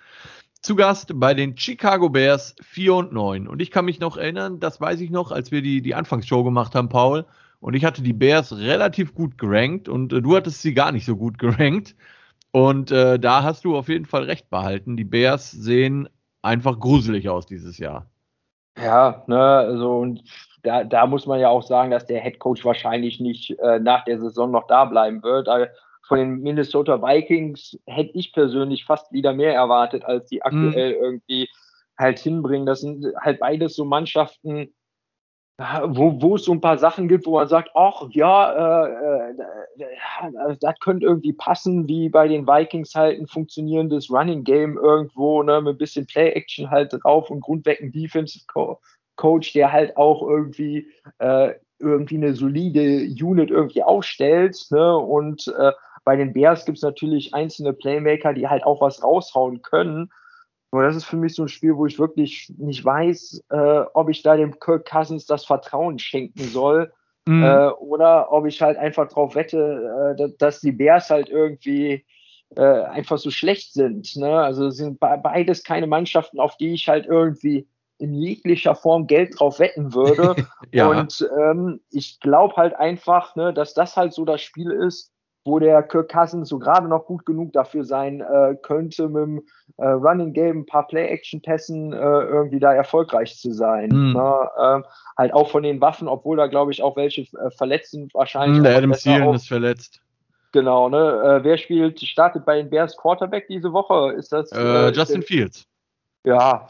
[0.61, 3.47] zu Gast bei den Chicago Bears 4 und 9.
[3.47, 6.43] Und ich kann mich noch erinnern, das weiß ich noch, als wir die, die Anfangsshow
[6.43, 7.25] gemacht haben, Paul.
[7.61, 11.05] Und ich hatte die Bears relativ gut gerankt und äh, du hattest sie gar nicht
[11.05, 11.95] so gut gerankt.
[12.51, 14.97] Und äh, da hast du auf jeden Fall recht behalten.
[14.97, 16.09] Die Bears sehen
[16.43, 18.12] einfach gruselig aus dieses Jahr.
[18.77, 20.23] Ja, ne, also und
[20.63, 24.05] da, da muss man ja auch sagen, dass der Head Coach wahrscheinlich nicht äh, nach
[24.05, 25.49] der Saison noch da bleiben wird.
[25.49, 25.67] Also
[26.07, 30.43] von den Minnesota Vikings hätte ich persönlich fast wieder mehr erwartet, als die mhm.
[30.43, 31.03] aktuell mhm.
[31.03, 31.49] irgendwie
[31.99, 32.67] halt hinbringen.
[32.67, 34.73] Das sind halt beides so Mannschaften,
[35.59, 40.57] wo, wo es so ein paar Sachen gibt, wo man sagt, ach ja, äh, äh,
[40.61, 45.61] das könnte irgendwie passen, wie bei den Vikings halt ein funktionierendes Running Game irgendwo, ne,
[45.61, 48.41] mit ein bisschen Play-Action halt drauf und grundwecken Defense
[49.17, 50.89] Coach, der halt auch irgendwie
[51.19, 55.73] äh, irgendwie eine solide Unit irgendwie aufstellt, ne, und äh,
[56.05, 60.11] bei den Bears gibt es natürlich einzelne Playmaker, die halt auch was raushauen können.
[60.73, 64.09] Aber das ist für mich so ein Spiel, wo ich wirklich nicht weiß, äh, ob
[64.09, 66.93] ich da dem Kirk Cousins das Vertrauen schenken soll.
[67.27, 67.45] Mhm.
[67.45, 72.05] Äh, oder ob ich halt einfach darauf wette, äh, dass die Bears halt irgendwie
[72.57, 74.17] äh, einfach so schlecht sind.
[74.17, 74.41] Ne?
[74.41, 79.59] Also sind beides keine Mannschaften, auf die ich halt irgendwie in jeglicher Form Geld drauf
[79.59, 80.35] wetten würde.
[80.73, 80.89] ja.
[80.89, 85.12] Und ähm, ich glaube halt einfach, ne, dass das halt so das Spiel ist,
[85.45, 89.43] wo der Kirk Cousins so gerade noch gut genug dafür sein äh, könnte, mit dem
[89.79, 93.91] äh, Running Game, ein paar Play-Action-Pässen äh, irgendwie da erfolgreich zu sein.
[93.91, 94.13] Mhm.
[94.13, 94.51] Ne?
[94.63, 94.85] Ähm,
[95.19, 98.61] halt auch von den Waffen, obwohl da glaube ich auch welche äh, verletzt sind wahrscheinlich.
[98.61, 100.01] Mhm, der Adam Thielen ist verletzt.
[100.53, 100.99] Genau, ne?
[100.99, 104.13] Äh, wer spielt, startet bei den Bears Quarterback diese Woche?
[104.13, 105.67] Ist das äh, Justin Fields?
[106.25, 106.69] Ja.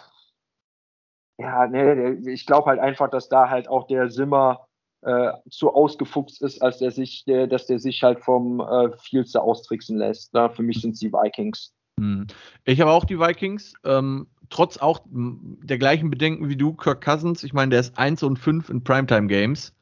[1.39, 4.69] Ja, ne, ich glaube halt einfach, dass da halt auch der Simmer
[5.03, 9.35] äh, so ausgefuchst ist, als der sich, der, dass der sich halt vom äh, Fields
[9.35, 10.33] austricksen lässt.
[10.35, 10.49] Ne?
[10.51, 11.73] Für mich sind es die Vikings.
[11.99, 12.27] Hm.
[12.65, 13.75] Ich habe auch die Vikings.
[13.85, 17.43] Ähm, trotz auch der gleichen Bedenken wie du, Kirk Cousins.
[17.43, 19.75] Ich meine, der ist 1 und 5 in Primetime Games.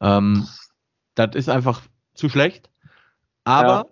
[0.00, 0.46] Ähm,
[1.14, 1.82] das ist einfach
[2.14, 2.70] zu schlecht.
[3.44, 3.86] Aber ja.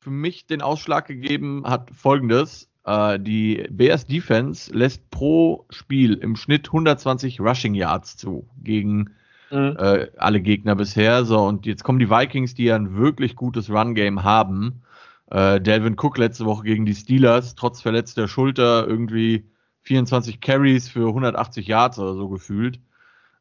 [0.00, 2.68] für mich den Ausschlag gegeben hat folgendes.
[2.84, 9.10] Äh, die Bears Defense lässt pro Spiel im Schnitt 120 Rushing Yards zu gegen
[9.50, 9.76] mhm.
[9.78, 11.24] äh, alle Gegner bisher.
[11.24, 14.82] So, und jetzt kommen die Vikings, die ja ein wirklich gutes Run-Game haben.
[15.30, 19.44] Äh, Delvin Cook letzte Woche gegen die Steelers, trotz verletzter Schulter, irgendwie
[19.82, 22.78] 24 Carries für 180 Yards oder so gefühlt.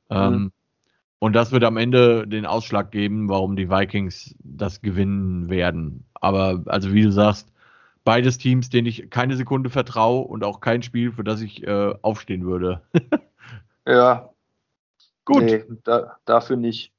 [0.10, 0.16] Mhm.
[0.16, 0.52] Ähm,
[1.20, 6.06] und das wird am Ende den Ausschlag geben, warum die Vikings das gewinnen werden.
[6.14, 7.52] Aber also wie du sagst,
[8.04, 11.94] beides Teams, denen ich keine Sekunde vertraue und auch kein Spiel, für das ich äh,
[12.02, 12.82] aufstehen würde.
[13.88, 14.30] ja.
[15.28, 15.44] Gut.
[15.44, 16.94] Nee, da, dafür nicht.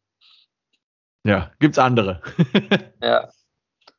[1.24, 2.20] Ja, gibt's andere.
[3.02, 3.30] ja.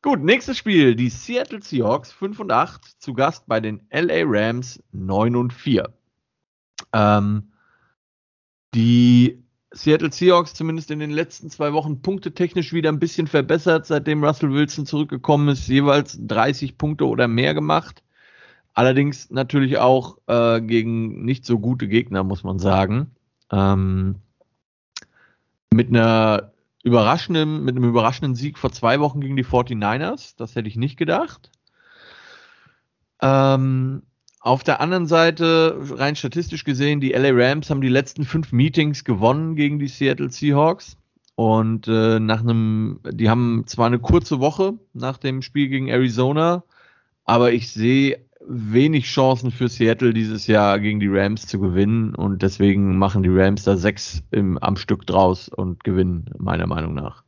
[0.03, 0.95] Gut, nächstes Spiel.
[0.95, 5.91] Die Seattle Seahawks 5 und 8 zu Gast bei den LA Rams 9 und 4.
[6.93, 7.51] Ähm,
[8.75, 14.23] die Seattle Seahawks zumindest in den letzten zwei Wochen punktetechnisch wieder ein bisschen verbessert, seitdem
[14.23, 18.03] Russell Wilson zurückgekommen ist, jeweils 30 Punkte oder mehr gemacht.
[18.75, 23.09] Allerdings natürlich auch äh, gegen nicht so gute Gegner, muss man sagen.
[23.51, 24.15] Ähm,
[25.71, 26.51] mit einer
[26.83, 30.97] überraschenden, mit einem überraschenden Sieg vor zwei Wochen gegen die 49ers, das hätte ich nicht
[30.97, 31.51] gedacht.
[33.21, 34.03] Ähm,
[34.39, 39.03] auf der anderen Seite, rein statistisch gesehen, die LA Rams haben die letzten fünf Meetings
[39.03, 40.95] gewonnen gegen die Seattle Seahawks.
[41.35, 46.63] Und äh, nach einem, die haben zwar eine kurze Woche nach dem Spiel gegen Arizona,
[47.23, 52.41] aber ich sehe wenig Chancen für Seattle dieses Jahr gegen die Rams zu gewinnen und
[52.41, 57.23] deswegen machen die Rams da sechs im, am Stück draus und gewinnen, meiner Meinung nach.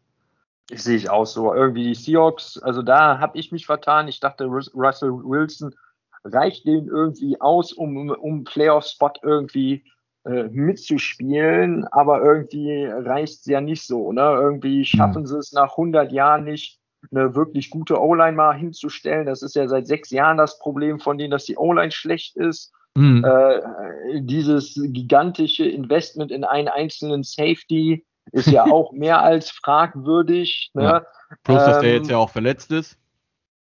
[0.70, 1.54] Ich sehe ich auch so.
[1.54, 4.08] Irgendwie die Seahawks, also da habe ich mich vertan.
[4.08, 5.76] Ich dachte, Russell Wilson
[6.24, 9.84] reicht denen irgendwie aus, um, um Playoff-Spot irgendwie
[10.24, 14.12] äh, mitzuspielen, aber irgendwie reicht es ja nicht so.
[14.14, 14.22] Ne?
[14.22, 19.26] Irgendwie schaffen sie es nach 100 Jahren nicht, eine wirklich gute O-Line mal hinzustellen.
[19.26, 22.72] Das ist ja seit sechs Jahren das Problem von denen, dass die O-Line schlecht ist.
[22.96, 23.24] Mhm.
[23.24, 30.72] Äh, dieses gigantische Investment in einen einzelnen Safety ist ja auch mehr als fragwürdig.
[30.74, 30.84] Ne?
[30.84, 31.06] Ja.
[31.44, 32.98] Plus, dass der jetzt ähm, ja auch verletzt ist.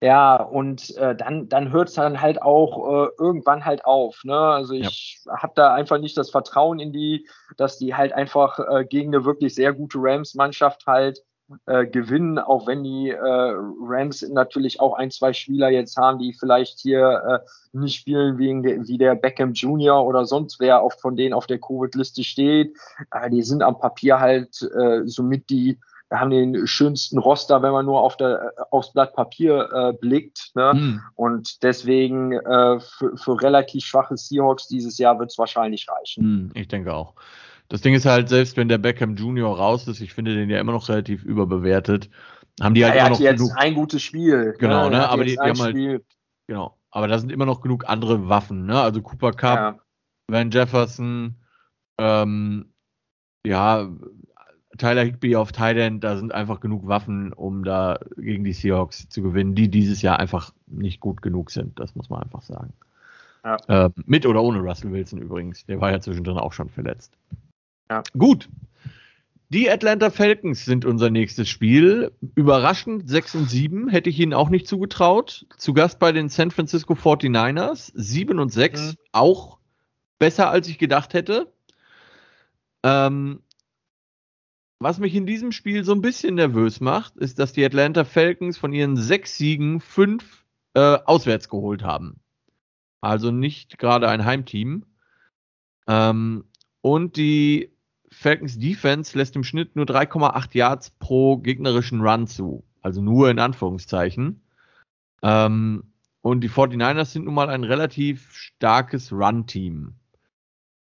[0.00, 4.22] Ja, und äh, dann, dann hört es dann halt auch äh, irgendwann halt auf.
[4.22, 4.36] Ne?
[4.36, 5.38] Also ich ja.
[5.38, 9.24] habe da einfach nicht das Vertrauen in die, dass die halt einfach äh, gegen eine
[9.24, 11.24] wirklich sehr gute Rams-Mannschaft halt
[11.66, 16.34] äh, gewinnen, auch wenn die äh, Rams natürlich auch ein, zwei Spieler jetzt haben, die
[16.34, 18.52] vielleicht hier äh, nicht spielen wie,
[18.86, 20.04] wie der Beckham Jr.
[20.04, 22.76] oder sonst wer auf, von denen auf der Covid-Liste steht.
[23.12, 25.78] Äh, die sind am Papier halt äh, somit die
[26.10, 30.52] haben den schönsten Roster, wenn man nur auf der, aufs Blatt Papier äh, blickt.
[30.54, 30.72] Ne?
[30.74, 31.02] Mhm.
[31.16, 36.24] Und deswegen äh, für, für relativ schwache Seahawks dieses Jahr wird es wahrscheinlich reichen.
[36.24, 37.14] Mhm, ich denke auch.
[37.68, 40.58] Das Ding ist halt, selbst wenn der Beckham Junior raus ist, ich finde den ja
[40.58, 42.08] immer noch relativ überbewertet,
[42.60, 43.52] haben die halt ja, immer noch jetzt genug.
[43.56, 44.54] ein gutes Spiel.
[44.58, 45.08] Genau, ne?
[45.08, 46.04] Aber die, die haben halt, Spiel.
[46.46, 46.76] genau.
[46.90, 48.80] Aber da sind immer noch genug andere Waffen, ne?
[48.80, 49.78] Also Cooper Cup, ja.
[50.28, 51.36] Van Jefferson,
[51.98, 52.72] ähm,
[53.46, 53.88] ja,
[54.78, 59.22] Tyler Higby auf Thailand, da sind einfach genug Waffen, um da gegen die Seahawks zu
[59.22, 61.78] gewinnen, die dieses Jahr einfach nicht gut genug sind.
[61.78, 62.72] Das muss man einfach sagen.
[63.44, 63.56] Ja.
[63.86, 65.66] Äh, mit oder ohne Russell Wilson übrigens.
[65.66, 67.16] Der war ja zwischendrin auch schon verletzt.
[67.90, 68.02] Ja.
[68.16, 68.48] Gut.
[69.50, 72.12] Die Atlanta Falcons sind unser nächstes Spiel.
[72.34, 75.46] Überraschend 6 und 7 hätte ich ihnen auch nicht zugetraut.
[75.56, 77.90] Zu Gast bei den San Francisco 49ers.
[77.94, 78.94] 7 und 6, mhm.
[79.12, 79.58] auch
[80.18, 81.50] besser als ich gedacht hätte.
[82.82, 83.40] Ähm,
[84.80, 88.58] was mich in diesem Spiel so ein bisschen nervös macht, ist, dass die Atlanta Falcons
[88.58, 92.20] von ihren sechs Siegen fünf äh, auswärts geholt haben.
[93.00, 94.84] Also nicht gerade ein Heimteam.
[95.86, 96.44] Ähm,
[96.80, 97.72] und die
[98.18, 102.64] Falcons Defense lässt im Schnitt nur 3,8 Yards pro gegnerischen Run zu.
[102.82, 104.42] Also nur in Anführungszeichen.
[105.22, 105.84] Ähm,
[106.20, 109.94] und die 49ers sind nun mal ein relativ starkes Run-Team.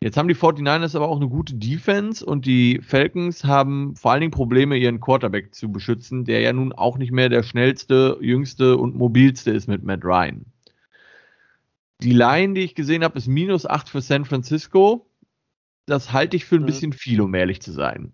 [0.02, 4.22] Jetzt haben die 49ers aber auch eine gute Defense und die Falcons haben vor allen
[4.22, 8.78] Dingen Probleme, ihren Quarterback zu beschützen, der ja nun auch nicht mehr der schnellste, jüngste
[8.78, 10.46] und mobilste ist mit Matt Ryan.
[12.02, 15.06] Die Line, die ich gesehen habe, ist minus 8 für San Francisco.
[15.90, 16.68] Das halte ich für ein mhm.
[16.68, 18.14] bisschen viel, um ehrlich zu sein.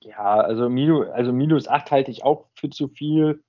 [0.00, 3.42] Ja, also minus, also minus 8 halte ich auch für zu viel.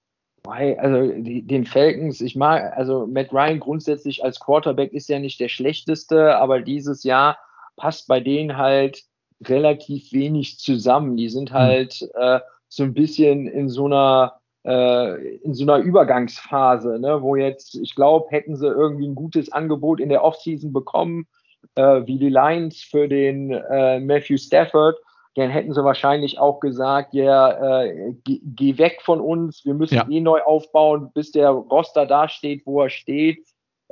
[0.45, 5.39] Also die, den Falcons, ich mag, also Matt Ryan grundsätzlich als Quarterback ist ja nicht
[5.39, 7.37] der schlechteste, aber dieses Jahr
[7.77, 9.03] passt bei denen halt
[9.41, 11.15] relativ wenig zusammen.
[11.15, 11.57] Die sind hm.
[11.57, 14.33] halt äh, so ein bisschen in so einer
[14.65, 19.51] äh, in so einer Übergangsphase, ne, wo jetzt, ich glaube, hätten sie irgendwie ein gutes
[19.51, 21.27] Angebot in der Offseason bekommen,
[21.75, 24.97] äh, wie die Lions für den äh, Matthew Stafford,
[25.35, 29.95] dann hätten sie wahrscheinlich auch gesagt, ja, äh, geh, geh weg von uns, wir müssen
[29.95, 30.07] ja.
[30.09, 33.39] eh neu aufbauen, bis der Roster da steht, wo er steht.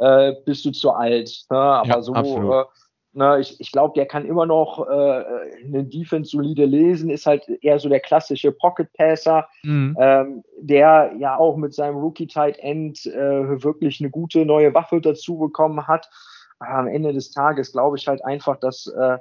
[0.02, 1.46] äh, bist du zu alt.
[1.50, 1.58] Ne?
[1.58, 2.66] Aber ja, so, äh,
[3.14, 5.24] ne, ich, ich glaube, der kann immer noch äh,
[5.64, 9.96] eine Defense solide lesen, ist halt eher so der klassische Pocket Passer, mhm.
[10.00, 15.00] ähm, der ja auch mit seinem Rookie Tight End äh, wirklich eine gute neue Waffe
[15.02, 16.10] dazu bekommen hat.
[16.62, 19.18] Aber am Ende des Tages glaube ich halt einfach, dass äh,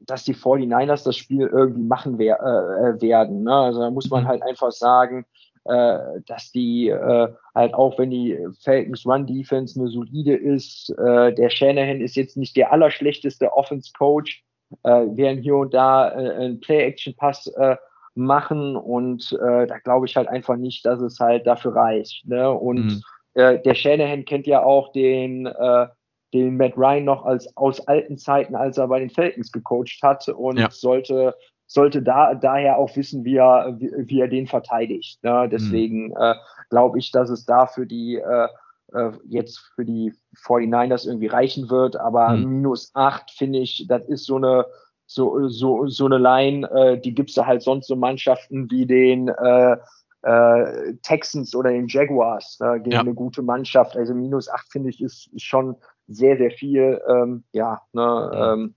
[0.00, 3.44] dass die 49ers das Spiel irgendwie machen wer äh, werden.
[3.44, 3.52] Ne?
[3.52, 4.28] Also da muss man mhm.
[4.28, 5.24] halt einfach sagen,
[5.64, 11.34] äh, dass die äh, halt auch wenn die Falcons Run Defense eine solide ist, äh,
[11.34, 14.44] der Shanahan ist jetzt nicht der allerschlechteste Offense Coach,
[14.84, 17.76] äh, werden hier und da äh, einen Play Action Pass äh,
[18.14, 22.26] machen und äh, da glaube ich halt einfach nicht, dass es halt dafür reicht.
[22.26, 22.50] Ne?
[22.50, 23.02] Und mhm.
[23.34, 25.86] äh, der Shanahan kennt ja auch den äh,
[26.32, 30.28] den Matt Ryan noch als aus alten Zeiten, als er bei den Falcons gecoacht hat
[30.28, 30.70] und ja.
[30.70, 31.34] sollte
[31.66, 35.22] sollte da daher auch wissen, wie er wie, wie er den verteidigt.
[35.22, 35.48] Ne?
[35.50, 36.16] Deswegen mhm.
[36.18, 36.34] äh,
[36.68, 38.48] glaube ich, dass es da für die äh,
[38.92, 40.12] äh, jetzt für die
[40.44, 42.56] 49ers irgendwie reichen wird, aber mhm.
[42.56, 44.66] minus acht finde ich, das ist so eine
[45.06, 49.28] so so so eine Line, äh, die gibt's da halt sonst so Mannschaften wie den
[49.28, 49.76] äh,
[50.22, 53.00] äh, Texans oder den Jaguars äh, gegen ja.
[53.00, 53.96] eine gute Mannschaft.
[53.96, 55.76] Also minus acht finde ich ist, ist schon
[56.10, 57.00] sehr, sehr viel.
[57.08, 58.74] Ähm, ja, ne, ähm,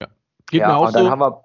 [0.00, 0.08] ja.
[0.50, 1.10] Geht ja, mir auch dann so.
[1.10, 1.42] Haben wir,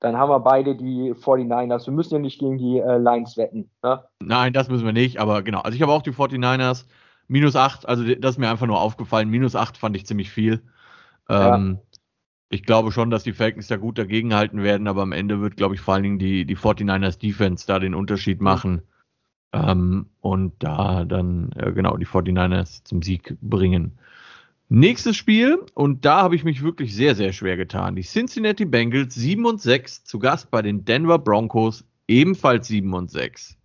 [0.00, 1.86] dann haben wir beide die 49ers.
[1.86, 3.70] Wir müssen ja nicht gegen die äh, Lions wetten.
[3.82, 4.04] Ne?
[4.20, 5.60] Nein, das müssen wir nicht, aber genau.
[5.60, 6.86] Also ich habe auch die 49ers.
[7.30, 9.28] Minus 8, also das ist mir einfach nur aufgefallen.
[9.28, 10.62] Minus 8 fand ich ziemlich viel.
[11.28, 11.98] Ähm, ja.
[12.48, 15.74] Ich glaube schon, dass die Falcons da gut dagegenhalten werden, aber am Ende wird, glaube
[15.74, 18.80] ich, vor allen Dingen die, die 49ers Defense da den Unterschied machen.
[19.52, 23.98] Ähm, und da dann äh, genau die 49ers zum Sieg bringen.
[24.70, 27.96] Nächstes Spiel, und da habe ich mich wirklich sehr, sehr schwer getan.
[27.96, 33.10] Die Cincinnati Bengals 7 und 6 zu Gast bei den Denver Broncos, ebenfalls 7 und
[33.10, 33.56] 6.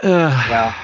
[0.00, 0.74] Äh, ja.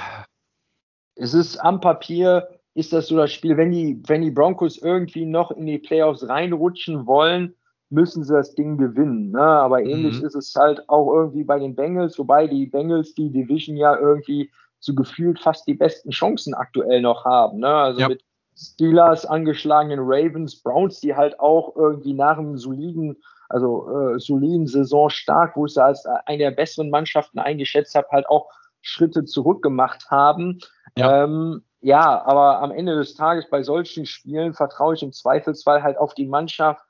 [1.15, 5.25] Es ist am Papier, ist das so das Spiel, wenn die, wenn die Broncos irgendwie
[5.25, 7.55] noch in die Playoffs reinrutschen wollen,
[7.91, 9.31] müssen sie das Ding gewinnen.
[9.31, 9.41] Ne?
[9.41, 10.27] Aber ähnlich mhm.
[10.27, 14.51] ist es halt auch irgendwie bei den Bengals, wobei die Bengals die Division ja irgendwie
[14.81, 17.61] so gefühlt fast die besten Chancen aktuell noch haben.
[17.61, 17.69] Ne?
[17.69, 18.09] Also ja.
[18.09, 18.23] mit
[18.57, 23.17] Steelers, angeschlagenen Ravens, Browns, die halt auch irgendwie nach einem soliden,
[23.49, 28.09] also äh, soliden Saison stark, wo ich sie als eine der besseren Mannschaften eingeschätzt habe,
[28.11, 28.49] halt auch
[28.81, 30.59] Schritte zurückgemacht haben.
[30.97, 31.25] Ja.
[31.25, 35.97] Ähm, ja, aber am Ende des Tages bei solchen Spielen vertraue ich im Zweifelsfall halt
[35.97, 36.88] auf die Mannschaft,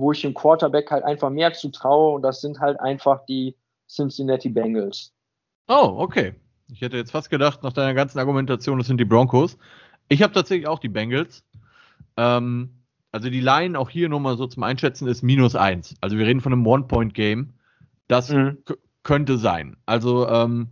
[0.00, 3.54] wo ich dem Quarterback halt einfach mehr zutraue und das sind halt einfach die
[3.88, 5.12] Cincinnati Bengals.
[5.68, 6.34] Oh, okay.
[6.72, 9.58] Ich hätte jetzt fast gedacht, nach deiner ganzen Argumentation, das sind die Broncos.
[10.08, 11.44] Ich habe tatsächlich auch die Bengals.
[12.16, 12.70] Ähm,
[13.12, 15.94] also die Line auch hier nur mal so zum Einschätzen ist minus eins.
[16.00, 17.52] Also wir reden von einem One-Point-Game.
[18.08, 18.58] Das mhm.
[19.02, 19.76] könnte sein.
[19.86, 20.68] Also ähm,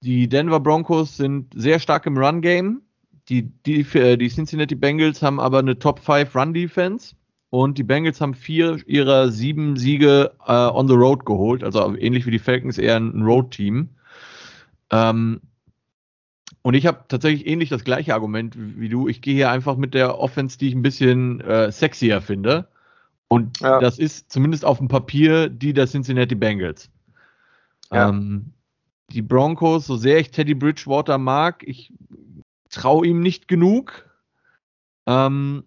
[0.00, 2.82] die Denver Broncos sind sehr stark im Run-Game.
[3.28, 7.14] Die, die, äh, die Cincinnati Bengals haben aber eine Top 5 Run-Defense.
[7.56, 12.26] Und die Bengals haben vier ihrer sieben Siege äh, on the road geholt, also ähnlich
[12.26, 13.88] wie die Falcons eher ein Road-Team.
[14.90, 15.40] Ähm,
[16.60, 19.08] und ich habe tatsächlich ähnlich das gleiche Argument wie du.
[19.08, 22.68] Ich gehe hier einfach mit der Offense, die ich ein bisschen äh, sexier finde.
[23.28, 23.80] Und ja.
[23.80, 26.90] das ist zumindest auf dem Papier die der Cincinnati Bengals.
[27.90, 28.10] Ja.
[28.10, 28.52] Ähm,
[29.12, 31.90] die Broncos, so sehr ich Teddy Bridgewater mag, ich
[32.68, 34.04] traue ihm nicht genug.
[35.06, 35.64] Ähm,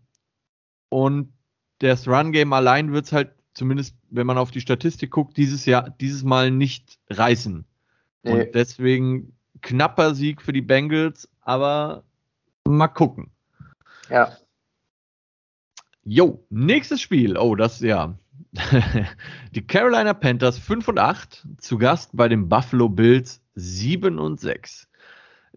[0.90, 1.34] und
[1.80, 5.90] das Run-Game allein wird es halt, zumindest wenn man auf die Statistik guckt, dieses Jahr,
[5.90, 7.66] dieses Mal nicht reißen.
[8.24, 8.32] Nee.
[8.32, 12.04] Und deswegen knapper Sieg für die Bengals, aber
[12.66, 13.32] mal gucken.
[14.10, 14.38] Ja.
[16.04, 17.38] Jo, nächstes Spiel.
[17.38, 18.18] Oh, das ja.
[19.52, 24.89] die Carolina Panthers 5 und 8 zu Gast bei den Buffalo Bills 7 und 6.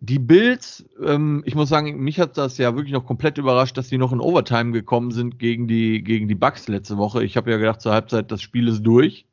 [0.05, 3.87] Die Bills, ähm, ich muss sagen, mich hat das ja wirklich noch komplett überrascht, dass
[3.87, 7.23] die noch in Overtime gekommen sind gegen die, gegen die Bucks letzte Woche.
[7.23, 9.27] Ich habe ja gedacht, zur Halbzeit, das Spiel ist durch.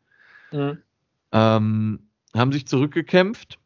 [0.51, 0.77] Mhm.
[1.31, 1.99] Ähm,
[2.35, 3.57] haben sich zurückgekämpft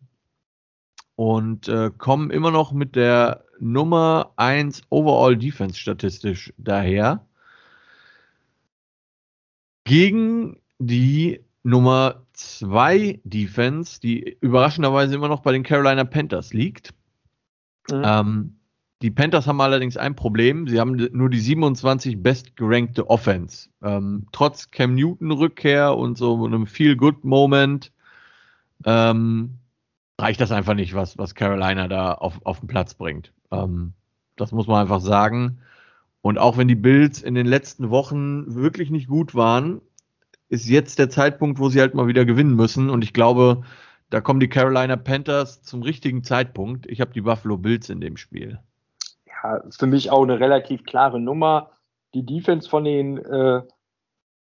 [1.17, 7.25] und äh, kommen immer noch mit der Nummer 1 Overall Defense statistisch daher.
[9.83, 16.93] Gegen die Nummer 2 Defense, die überraschenderweise immer noch bei den Carolina Panthers liegt.
[17.89, 18.01] Mhm.
[18.05, 18.55] Ähm,
[19.01, 20.67] die Panthers haben allerdings ein Problem.
[20.67, 23.69] Sie haben nur die 27 bestgerankte Offense.
[23.81, 27.91] Ähm, trotz Cam Newton Rückkehr und so einem Feel-Good-Moment
[28.85, 29.57] ähm,
[30.19, 33.33] reicht das einfach nicht, was, was Carolina da auf, auf den Platz bringt.
[33.51, 33.93] Ähm,
[34.37, 35.59] das muss man einfach sagen.
[36.21, 39.81] Und auch wenn die Bills in den letzten Wochen wirklich nicht gut waren,
[40.49, 42.89] ist jetzt der Zeitpunkt, wo sie halt mal wieder gewinnen müssen.
[42.89, 43.63] Und ich glaube,
[44.09, 46.85] da kommen die Carolina Panthers zum richtigen Zeitpunkt.
[46.87, 48.59] Ich habe die Buffalo Bills in dem Spiel.
[49.25, 51.71] Ja, für mich auch eine relativ klare Nummer.
[52.13, 53.61] Die Defense von den äh,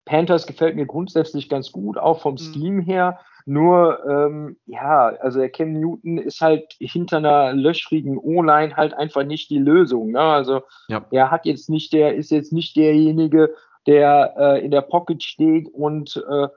[0.05, 2.37] Panthers gefällt mir grundsätzlich ganz gut, auch vom mhm.
[2.37, 3.19] Scheme her.
[3.47, 9.23] Nur, ähm, ja, also der Cam Newton ist halt hinter einer löchrigen O-Line halt einfach
[9.23, 10.11] nicht die Lösung.
[10.11, 10.19] Ne?
[10.19, 11.05] Also ja.
[11.11, 13.53] er hat jetzt nicht, der ist jetzt nicht derjenige,
[13.87, 16.47] der äh, in der Pocket steht und äh,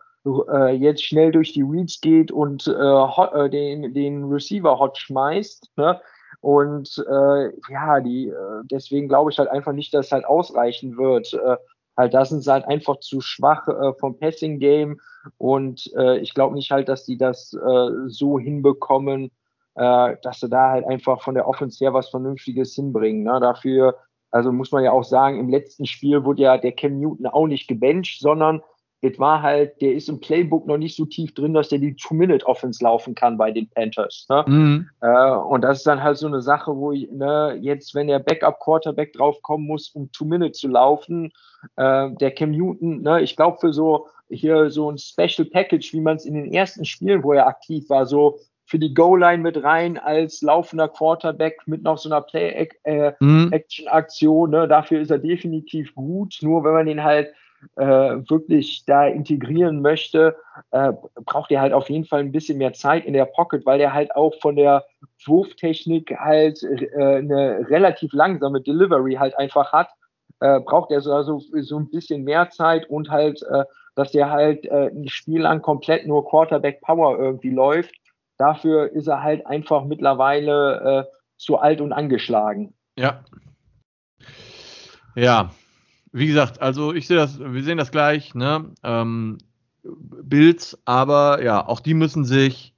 [0.51, 4.99] äh, jetzt schnell durch die Reads geht und äh, hot, äh, den, den Receiver hot
[4.99, 5.71] schmeißt.
[5.77, 6.01] Ne?
[6.41, 10.97] Und äh, ja, die, äh, deswegen glaube ich halt einfach nicht, dass es halt ausreichen
[10.97, 11.33] wird.
[11.35, 11.57] Äh,
[11.97, 15.01] halt, da sind sie halt einfach zu schwach äh, vom Passing Game
[15.37, 19.31] und äh, ich glaube nicht halt, dass die das äh, so hinbekommen,
[19.75, 23.25] äh, dass sie da halt einfach von der Offense her was Vernünftiges hinbringen.
[23.25, 23.41] Ne?
[23.41, 23.97] Dafür,
[24.31, 27.47] also muss man ja auch sagen, im letzten Spiel wurde ja der Cam Newton auch
[27.47, 28.63] nicht gebencht, sondern
[29.01, 31.95] es war halt, der ist im Playbook noch nicht so tief drin, dass der die
[31.95, 34.27] Two-Minute-Offense laufen kann bei den Panthers.
[34.29, 34.45] Ne?
[34.47, 34.91] Mhm.
[35.01, 38.19] Äh, und das ist dann halt so eine Sache, wo ich, ne, jetzt, wenn der
[38.19, 41.33] Backup-Quarterback draufkommen muss, um Two-Minute zu laufen,
[41.77, 46.01] äh, der Cam Newton, ne, ich glaube für so hier so ein Special Package, wie
[46.01, 49.65] man es in den ersten Spielen, wo er aktiv war, so für die Goal-Line mit
[49.65, 54.53] rein als laufender Quarterback mit noch so einer Play-Action-Aktion.
[54.53, 54.61] Äh, mhm.
[54.61, 54.69] Ne?
[54.69, 56.37] Dafür ist er definitiv gut.
[56.43, 57.33] Nur wenn man den halt
[57.77, 60.37] äh, wirklich da integrieren möchte,
[60.73, 60.93] äh,
[61.25, 63.95] braucht er halt auf jeden Fall ein bisschen mehr Zeit in der Pocket, weil er
[63.95, 64.85] halt auch von der
[65.25, 69.89] Wurftechnik halt äh, eine relativ langsame Delivery halt einfach hat.
[70.41, 73.65] Äh, braucht er so, also so ein bisschen mehr Zeit und halt, äh,
[73.95, 77.95] dass der halt äh, ein Spiel lang komplett nur Quarterback Power irgendwie läuft.
[78.39, 82.75] Dafür ist er halt einfach mittlerweile zu alt und angeschlagen.
[82.97, 83.25] Ja.
[85.15, 85.51] Ja,
[86.13, 88.71] wie gesagt, also ich sehe das, wir sehen das gleich, ne?
[88.83, 89.39] Ähm,
[89.83, 92.75] Bills, aber ja, auch die müssen sich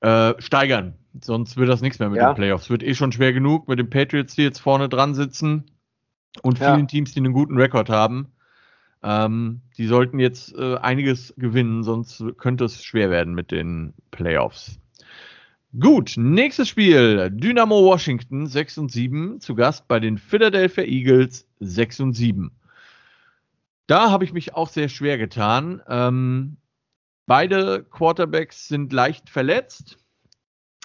[0.00, 0.94] äh, steigern.
[1.20, 2.32] Sonst wird das nichts mehr mit ja.
[2.32, 2.70] den Playoffs.
[2.70, 5.70] Wird eh schon schwer genug mit den Patriots, die jetzt vorne dran sitzen
[6.42, 6.86] und vielen ja.
[6.86, 8.32] Teams, die einen guten Rekord haben.
[9.02, 14.78] Ähm, die sollten jetzt äh, einiges gewinnen, sonst könnte es schwer werden mit den Playoffs.
[15.78, 17.30] Gut, nächstes Spiel.
[17.30, 22.52] Dynamo Washington 6 und 7 zu Gast bei den Philadelphia Eagles 6 und 7.
[23.86, 25.82] Da habe ich mich auch sehr schwer getan.
[25.88, 26.58] Ähm,
[27.26, 29.96] beide Quarterbacks sind leicht verletzt.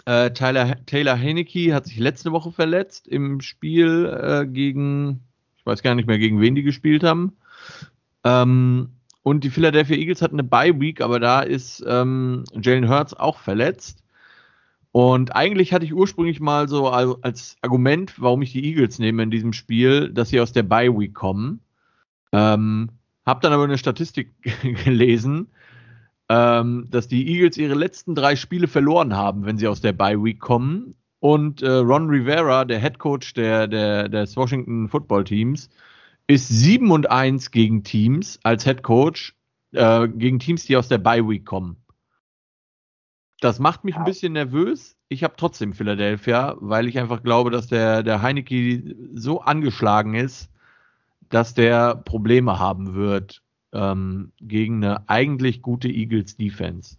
[0.05, 5.21] Äh, Tyler, Taylor Haneke hat sich letzte Woche verletzt im Spiel äh, gegen,
[5.57, 7.35] ich weiß gar nicht mehr, gegen wen die gespielt haben.
[8.27, 8.89] Ähm,
[9.23, 13.39] und die Philadelphia Eagles hatten eine Bye Week, aber da ist ähm, Jalen Hurts auch
[13.39, 14.03] verletzt.
[14.91, 19.31] Und eigentlich hatte ich ursprünglich mal so als Argument, warum ich die Eagles nehme in
[19.31, 21.61] diesem Spiel, dass sie aus der Bye Week kommen.
[22.31, 22.89] Ähm,
[23.25, 24.31] hab dann aber eine Statistik
[24.85, 25.47] gelesen,
[26.29, 30.23] ähm, dass die Eagles ihre letzten drei Spiele verloren haben, wenn sie aus der Bye
[30.23, 30.95] Week kommen.
[31.19, 35.69] Und äh, Ron Rivera, der Head Coach der, der, des Washington Football Teams,
[36.27, 39.35] ist 7 und 1 gegen Teams als Head Coach,
[39.71, 41.77] äh, gegen Teams, die aus der Bye Week kommen.
[43.39, 44.97] Das macht mich ein bisschen nervös.
[45.09, 50.49] Ich habe trotzdem Philadelphia, weil ich einfach glaube, dass der, der Heineke so angeschlagen ist,
[51.29, 53.41] dass der Probleme haben wird
[53.73, 56.97] ähm, gegen eine eigentlich gute Eagles Defense.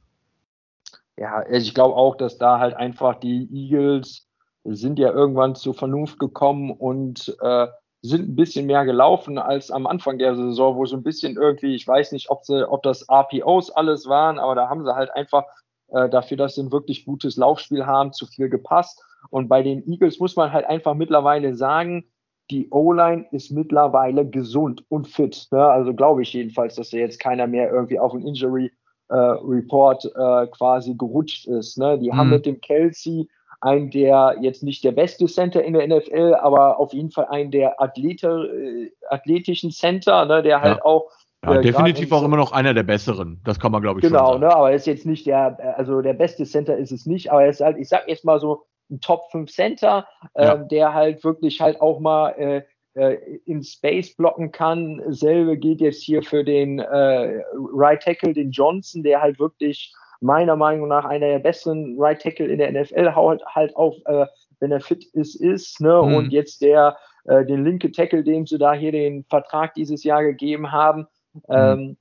[1.16, 4.29] Ja, also ich glaube auch, dass da halt einfach die Eagles
[4.64, 7.66] sind ja irgendwann zur Vernunft gekommen und äh,
[8.03, 11.75] sind ein bisschen mehr gelaufen als am Anfang der Saison, wo so ein bisschen irgendwie,
[11.75, 15.11] ich weiß nicht, ob sie, ob das RPOs alles waren, aber da haben sie halt
[15.11, 15.45] einfach
[15.89, 19.03] äh, dafür, dass sie ein wirklich gutes Laufspiel haben, zu viel gepasst.
[19.31, 22.05] Und bei den Eagles muss man halt einfach mittlerweile sagen,
[22.51, 25.49] die O-Line ist mittlerweile gesund und fit.
[25.51, 25.65] Ne?
[25.65, 28.71] Also glaube ich jedenfalls, dass da jetzt keiner mehr irgendwie auf ein Injury
[29.09, 31.79] äh, Report äh, quasi gerutscht ist.
[31.79, 31.99] Ne?
[31.99, 32.17] Die mhm.
[32.17, 33.29] haben mit dem Kelsey
[33.61, 37.51] einen der jetzt nicht der beste Center in der NFL, aber auf jeden Fall einen
[37.51, 40.43] der Athlete, äh, athletischen Center, ne?
[40.43, 40.85] der halt ja.
[40.85, 41.11] auch
[41.45, 43.41] ja, äh, definitiv auch immer noch einer der besseren.
[43.45, 44.41] Das kann man, glaube ich, genau, schon sagen.
[44.41, 47.31] Genau, ne, aber er ist jetzt nicht der, also der beste Center ist es nicht,
[47.31, 50.07] aber er ist halt, ich sag jetzt mal so ein Top 5 Center,
[50.37, 50.55] ja.
[50.55, 52.63] ähm, der halt wirklich halt auch mal äh,
[52.95, 55.01] äh, in Space blocken kann.
[55.09, 57.43] Selbe geht jetzt hier für den äh,
[57.73, 62.47] Right Tackle, den Johnson, der halt wirklich meiner Meinung nach einer der besseren Right Tackle
[62.47, 64.27] in der NFL halt, halt auch, äh,
[64.61, 65.81] wenn er fit ist, ist.
[65.81, 66.03] Ne?
[66.03, 66.14] Mhm.
[66.14, 70.23] Und jetzt der, äh, den linke Tackle, dem sie da hier den Vertrag dieses Jahr
[70.23, 71.43] gegeben haben, Mhm.
[71.49, 71.97] Ähm,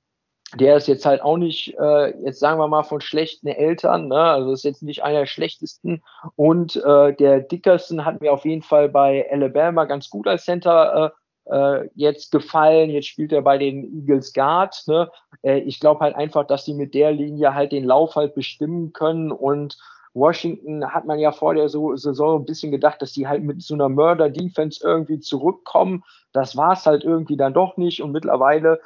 [0.54, 4.16] der ist jetzt halt auch nicht, äh, jetzt sagen wir mal, von schlechten Eltern, ne?
[4.18, 6.02] also ist jetzt nicht einer der schlechtesten.
[6.36, 11.12] Und äh, der Dickerson hat mir auf jeden Fall bei Alabama ganz gut als Center
[11.12, 11.18] äh,
[11.50, 12.90] äh, jetzt gefallen.
[12.90, 14.82] Jetzt spielt er bei den Eagles Guard.
[14.86, 15.10] Ne?
[15.42, 18.92] Äh, ich glaube halt einfach, dass sie mit der Linie halt den Lauf halt bestimmen
[18.92, 19.78] können und
[20.14, 23.74] Washington hat man ja vor der Saison ein bisschen gedacht, dass die halt mit so
[23.74, 26.04] einer Murder-Defense irgendwie zurückkommen.
[26.32, 28.02] Das war es halt irgendwie dann doch nicht.
[28.02, 28.80] Und mittlerweile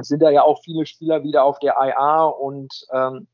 [0.00, 3.26] sind da ja auch viele Spieler wieder auf der IA und ähm,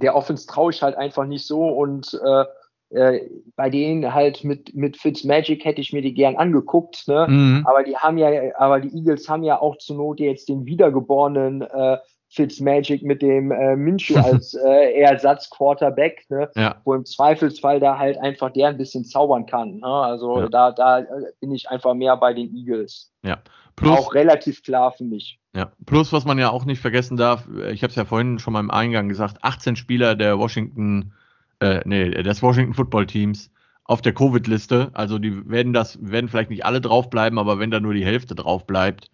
[0.00, 1.68] der Offense traue ich halt einfach nicht so.
[1.68, 2.44] Und äh,
[2.90, 3.20] äh,
[3.56, 7.26] bei denen halt mit, mit Fitzmagic hätte ich mir die gern angeguckt, ne?
[7.28, 7.66] Mhm.
[7.66, 11.62] Aber die haben ja, aber die Eagles haben ja auch zur Not jetzt den wiedergeborenen
[11.62, 11.98] äh,
[12.30, 16.50] Fitzmagic mit dem äh, Minshew als äh, Ersatz-Quarterback, ne?
[16.56, 16.76] ja.
[16.84, 19.76] wo im Zweifelsfall da halt einfach der ein bisschen zaubern kann.
[19.76, 19.86] Ne?
[19.86, 20.48] Also ja.
[20.48, 21.04] da, da
[21.40, 23.12] bin ich einfach mehr bei den Eagles.
[23.24, 23.38] Ja.
[23.76, 25.38] Plus, auch relativ klar für mich.
[25.56, 28.52] Ja, plus was man ja auch nicht vergessen darf, ich habe es ja vorhin schon
[28.52, 31.12] mal im Eingang gesagt, 18 Spieler der Washington
[31.60, 33.50] äh, nee, des Washington Football Teams
[33.84, 34.90] auf der Covid-Liste.
[34.94, 38.34] Also die werden das, werden vielleicht nicht alle draufbleiben, aber wenn da nur die Hälfte
[38.34, 39.10] drauf bleibt,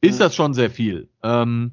[0.00, 1.08] ist das schon sehr viel.
[1.22, 1.72] Ähm,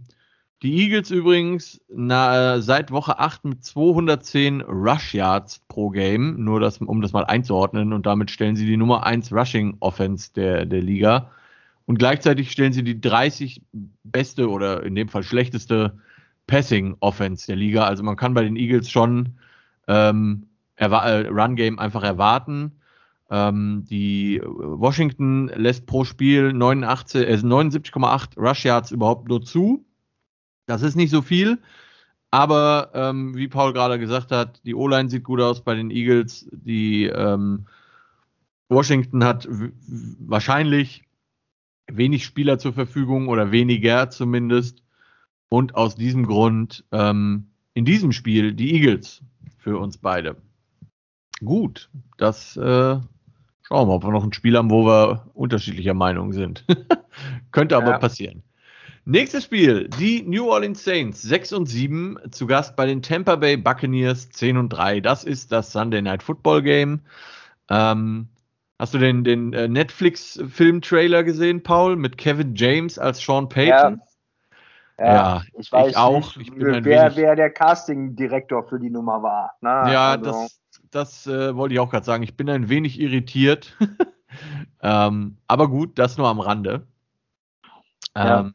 [0.63, 6.79] die Eagles übrigens na, seit Woche 8 mit 210 Rush Yards pro Game, nur das,
[6.79, 10.81] um das mal einzuordnen, und damit stellen sie die Nummer 1 Rushing Offense der, der
[10.81, 11.31] Liga.
[11.85, 13.61] Und gleichzeitig stellen sie die 30
[14.03, 15.97] beste oder in dem Fall schlechteste
[16.47, 17.85] Passing Offense der Liga.
[17.85, 19.37] Also man kann bei den Eagles schon
[19.87, 22.73] ähm, äh, Run Game einfach erwarten.
[23.29, 29.85] Ähm, die Washington lässt pro Spiel 89, äh, 79,8 Rush Yards überhaupt nur zu.
[30.65, 31.59] Das ist nicht so viel,
[32.31, 36.47] aber ähm, wie Paul gerade gesagt hat, die O-Line sieht gut aus bei den Eagles.
[36.51, 37.67] Die ähm,
[38.69, 41.03] Washington hat wahrscheinlich
[41.89, 44.83] wenig Spieler zur Verfügung oder weniger zumindest.
[45.49, 49.21] Und aus diesem Grund ähm, in diesem Spiel die Eagles
[49.67, 50.37] für uns beide.
[51.43, 53.03] Gut, das äh, schauen
[53.69, 56.63] wir mal, ob wir noch ein Spiel haben, wo wir unterschiedlicher Meinung sind.
[57.51, 57.97] Könnte aber ja.
[57.99, 58.43] passieren.
[59.03, 63.57] Nächstes Spiel, die New Orleans Saints 6 und 7 zu Gast bei den Tampa Bay
[63.57, 65.01] Buccaneers 10 und 3.
[65.01, 67.01] Das ist das Sunday Night Football Game.
[67.69, 68.29] Ähm,
[68.79, 73.99] hast du den, den äh, Netflix-Film-Trailer gesehen, Paul, mit Kevin James als Sean Payton?
[73.99, 74.07] Ja.
[74.99, 76.35] Ja, ich weiß ich auch.
[76.35, 79.53] Nicht, ich wer, wer der Casting-Direktor für die Nummer war.
[79.61, 79.69] Ne?
[79.93, 80.31] Ja, also.
[80.31, 82.23] das, das äh, wollte ich auch gerade sagen.
[82.23, 83.77] Ich bin ein wenig irritiert.
[84.81, 86.87] ähm, aber gut, das nur am Rande.
[88.15, 88.51] Ähm, ja.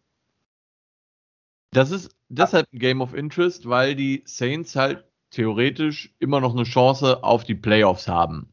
[1.70, 6.64] Das ist deshalb ein Game of Interest, weil die Saints halt theoretisch immer noch eine
[6.64, 8.49] Chance auf die Playoffs haben.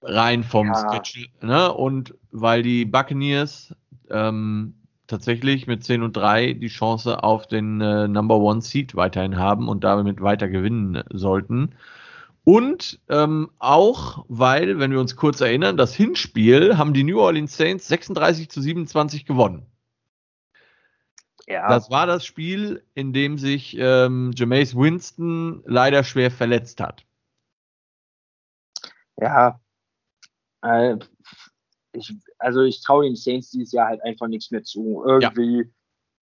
[0.00, 1.04] Rein vom ja.
[1.04, 1.28] Schedule.
[1.42, 1.72] Ne?
[1.72, 3.74] Und weil die Buccaneers
[4.10, 4.75] ähm,
[5.06, 9.68] tatsächlich mit 10 und 3 die Chance auf den äh, Number One Seed weiterhin haben
[9.68, 11.74] und damit weiter gewinnen sollten.
[12.44, 17.56] Und ähm, auch, weil, wenn wir uns kurz erinnern, das Hinspiel haben die New Orleans
[17.56, 19.66] Saints 36 zu 27 gewonnen.
[21.48, 21.68] Ja.
[21.68, 27.04] Das war das Spiel, in dem sich ähm, Jameis Winston leider schwer verletzt hat.
[29.16, 29.60] Ja,
[30.62, 30.96] äh,
[31.96, 35.02] ich, also ich traue den Saints dieses Jahr halt einfach nichts mehr zu.
[35.06, 35.70] Irgendwie,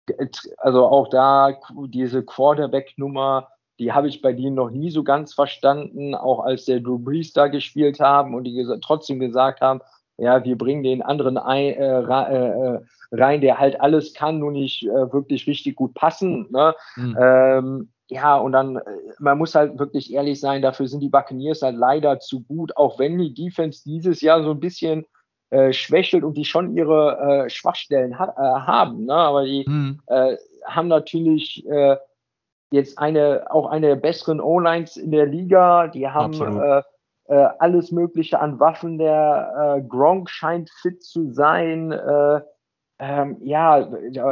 [0.09, 0.27] ja.
[0.59, 1.59] also auch da
[1.89, 3.49] diese Quarterback-Nummer,
[3.79, 7.33] die habe ich bei denen noch nie so ganz verstanden, auch als der Drew Brees
[7.33, 9.81] da gespielt haben und die ges trotzdem gesagt haben,
[10.16, 14.85] ja, wir bringen den anderen ein, äh, äh, rein, der halt alles kann, nur nicht
[14.85, 16.47] äh, wirklich richtig gut passen.
[16.51, 16.75] Ne?
[16.97, 17.16] Mhm.
[17.20, 18.83] Ähm, ja, und dann, äh,
[19.18, 22.99] man muss halt wirklich ehrlich sein, dafür sind die Buccaneers halt leider zu gut, auch
[22.99, 25.05] wenn die Defense dieses Jahr so ein bisschen
[25.51, 29.05] äh, schwächelt und die schon ihre äh, Schwachstellen ha äh, haben.
[29.05, 29.15] Ne?
[29.15, 30.01] Aber die mhm.
[30.07, 31.97] äh, haben natürlich äh,
[32.71, 35.89] jetzt eine auch eine der besseren O-Lines in der Liga.
[35.89, 36.83] Die haben äh,
[37.27, 38.99] äh, alles Mögliche an Waffen.
[38.99, 41.93] Der äh, Gronk scheint fit zu sein.
[41.93, 42.41] Äh,
[42.99, 43.89] ähm, ja,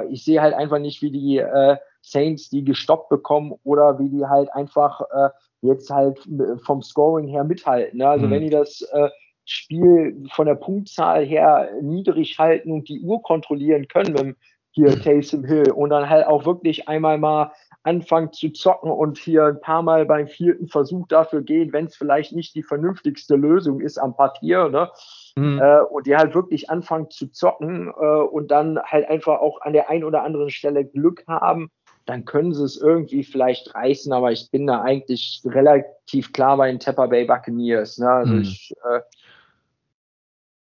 [0.08, 4.26] ich sehe halt einfach nicht, wie die äh, Saints die gestoppt bekommen oder wie die
[4.26, 5.30] halt einfach äh,
[5.62, 6.20] jetzt halt
[6.64, 7.98] vom Scoring her mithalten.
[7.98, 8.08] Ne?
[8.08, 8.30] Also mhm.
[8.30, 9.08] wenn die das äh,
[9.44, 14.36] Spiel von der Punktzahl her niedrig halten und die Uhr kontrollieren können mit
[14.72, 19.44] hier Taysom Hill und dann halt auch wirklich einmal mal anfangen zu zocken und hier
[19.44, 23.80] ein paar Mal beim vierten Versuch dafür gehen, wenn es vielleicht nicht die vernünftigste Lösung
[23.80, 24.90] ist am Papier, ne?
[25.36, 25.60] Mhm.
[25.60, 29.72] Äh, und die halt wirklich anfangen zu zocken äh, und dann halt einfach auch an
[29.72, 31.70] der einen oder anderen Stelle Glück haben,
[32.06, 36.68] dann können sie es irgendwie vielleicht reißen, aber ich bin da eigentlich relativ klar bei
[36.68, 37.98] den Tampa Bay Buccaneers.
[37.98, 38.10] Ne?
[38.10, 38.42] Also mhm.
[38.42, 39.00] ich äh,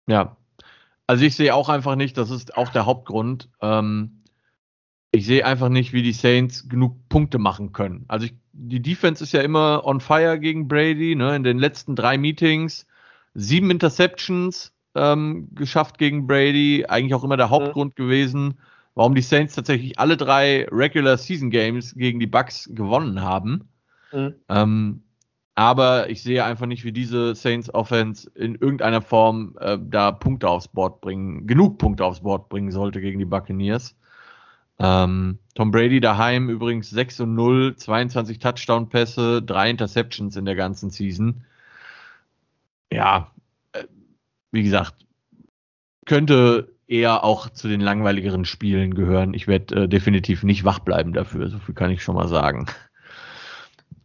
[0.07, 0.36] ja.
[1.07, 3.48] Also ich sehe auch einfach nicht, das ist auch der Hauptgrund.
[3.61, 4.22] Ähm,
[5.11, 8.05] ich sehe einfach nicht, wie die Saints genug Punkte machen können.
[8.09, 11.36] Also ich, die Defense ist ja immer on fire gegen Brady, ne?
[11.36, 12.86] In den letzten drei Meetings
[13.34, 16.86] sieben Interceptions, ähm, geschafft gegen Brady.
[16.88, 18.03] Eigentlich auch immer der Hauptgrund mhm.
[18.03, 18.59] gewesen,
[18.94, 23.68] warum die Saints tatsächlich alle drei Regular Season Games gegen die Bucks gewonnen haben.
[24.12, 24.34] Mhm.
[24.48, 25.03] Ähm,
[25.55, 30.48] aber ich sehe einfach nicht, wie diese Saints Offense in irgendeiner Form äh, da Punkte
[30.48, 33.96] aufs Board bringen, genug Punkte aufs Board bringen sollte gegen die Buccaneers.
[34.78, 40.90] Ähm, Tom Brady daheim übrigens 6 und 0, 22 Touchdown-Pässe, drei Interceptions in der ganzen
[40.90, 41.44] Season.
[42.90, 43.30] Ja,
[43.72, 43.84] äh,
[44.53, 45.07] wie gesagt,
[46.07, 49.34] könnte eher auch zu den langweiligeren Spielen gehören.
[49.34, 52.66] Ich werde äh, definitiv nicht wach bleiben dafür, so viel kann ich schon mal sagen.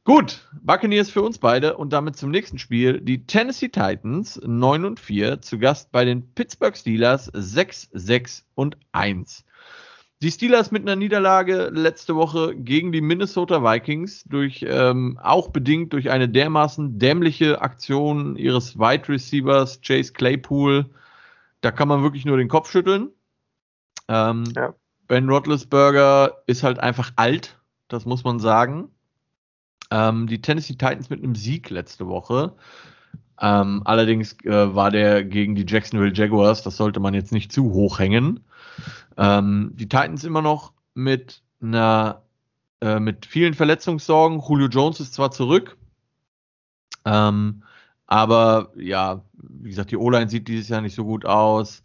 [0.08, 3.02] Gut, Buccaneers für uns beide und damit zum nächsten Spiel.
[3.02, 8.78] Die Tennessee Titans 9 und 4 zu Gast bei den Pittsburgh Steelers 6, 6 und
[8.94, 9.44] 1.
[10.22, 15.92] Die Steelers mit einer Niederlage letzte Woche gegen die Minnesota Vikings durch ähm, auch bedingt
[15.92, 20.86] durch eine dermaßen dämliche Aktion ihres Wide Receivers Chase Claypool.
[21.60, 23.10] Da kann man wirklich nur den Kopf schütteln.
[24.08, 24.74] Ähm, ja.
[25.10, 28.94] Ben Roethlisberger ist halt einfach alt, das muss man sagen.
[29.92, 32.54] Ähm, die Tennessee Titans mit einem Sieg letzte Woche.
[33.40, 37.72] Ähm, allerdings äh, war der gegen die Jacksonville Jaguars, das sollte man jetzt nicht zu
[37.72, 38.40] hoch hängen.
[39.16, 42.24] Ähm, die Titans immer noch mit einer
[42.82, 44.40] äh, mit vielen Verletzungssorgen.
[44.40, 45.78] Julio Jones ist zwar zurück,
[47.06, 47.64] ähm,
[48.08, 51.84] aber ja, wie gesagt, die O-Line sieht dieses Jahr nicht so gut aus.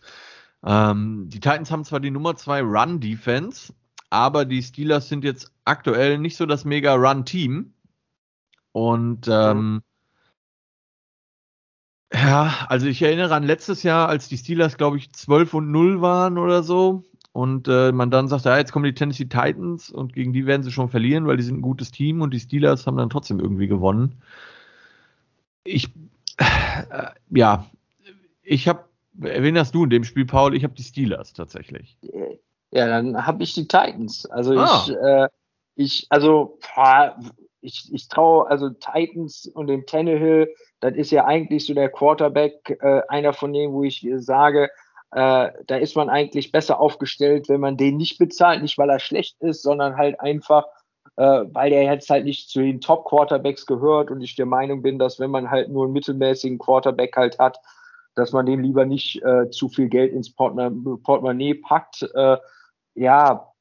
[0.65, 3.73] Ähm, die Titans haben zwar die Nummer 2 Run-Defense,
[4.11, 7.73] aber die Steelers sind jetzt aktuell nicht so das mega Run-Team.
[8.73, 9.83] Und ähm,
[12.13, 16.03] ja, also ich erinnere an letztes Jahr, als die Steelers, glaube ich, 12 und 0
[16.03, 17.05] waren oder so.
[17.33, 20.63] Und äh, man dann sagt, ja, jetzt kommen die Tennessee Titans und gegen die werden
[20.63, 23.41] sie schon verlieren, weil die sind ein gutes Team und die Steelers haben dann trotzdem
[23.41, 24.21] irgendwie gewonnen.
[25.65, 25.89] Ich,
[26.37, 27.67] äh, ja,
[28.43, 30.55] ich habe, wen hast du in dem Spiel, Paul?
[30.55, 31.97] Ich habe die Steelers tatsächlich.
[32.71, 34.27] Ja, dann habe ich die Titans.
[34.27, 34.85] Also ah.
[34.85, 35.29] ich, äh,
[35.77, 36.59] ich, also
[37.63, 42.79] ich, ich traue also Titans und den Tannehill, das ist ja eigentlich so der Quarterback,
[42.81, 44.69] äh, einer von denen, wo ich sage,
[45.13, 48.99] äh, da ist man eigentlich besser aufgestellt, wenn man den nicht bezahlt, nicht weil er
[48.99, 50.67] schlecht ist, sondern halt einfach,
[51.17, 54.99] äh, weil der jetzt halt nicht zu den Top-Quarterbacks gehört und ich der Meinung bin,
[54.99, 57.59] dass wenn man halt nur einen mittelmäßigen Quarterback halt hat,
[58.15, 62.03] dass man dem lieber nicht äh, zu viel Geld ins Portemonnaie packt.
[62.15, 62.37] Äh,
[62.95, 63.52] ja,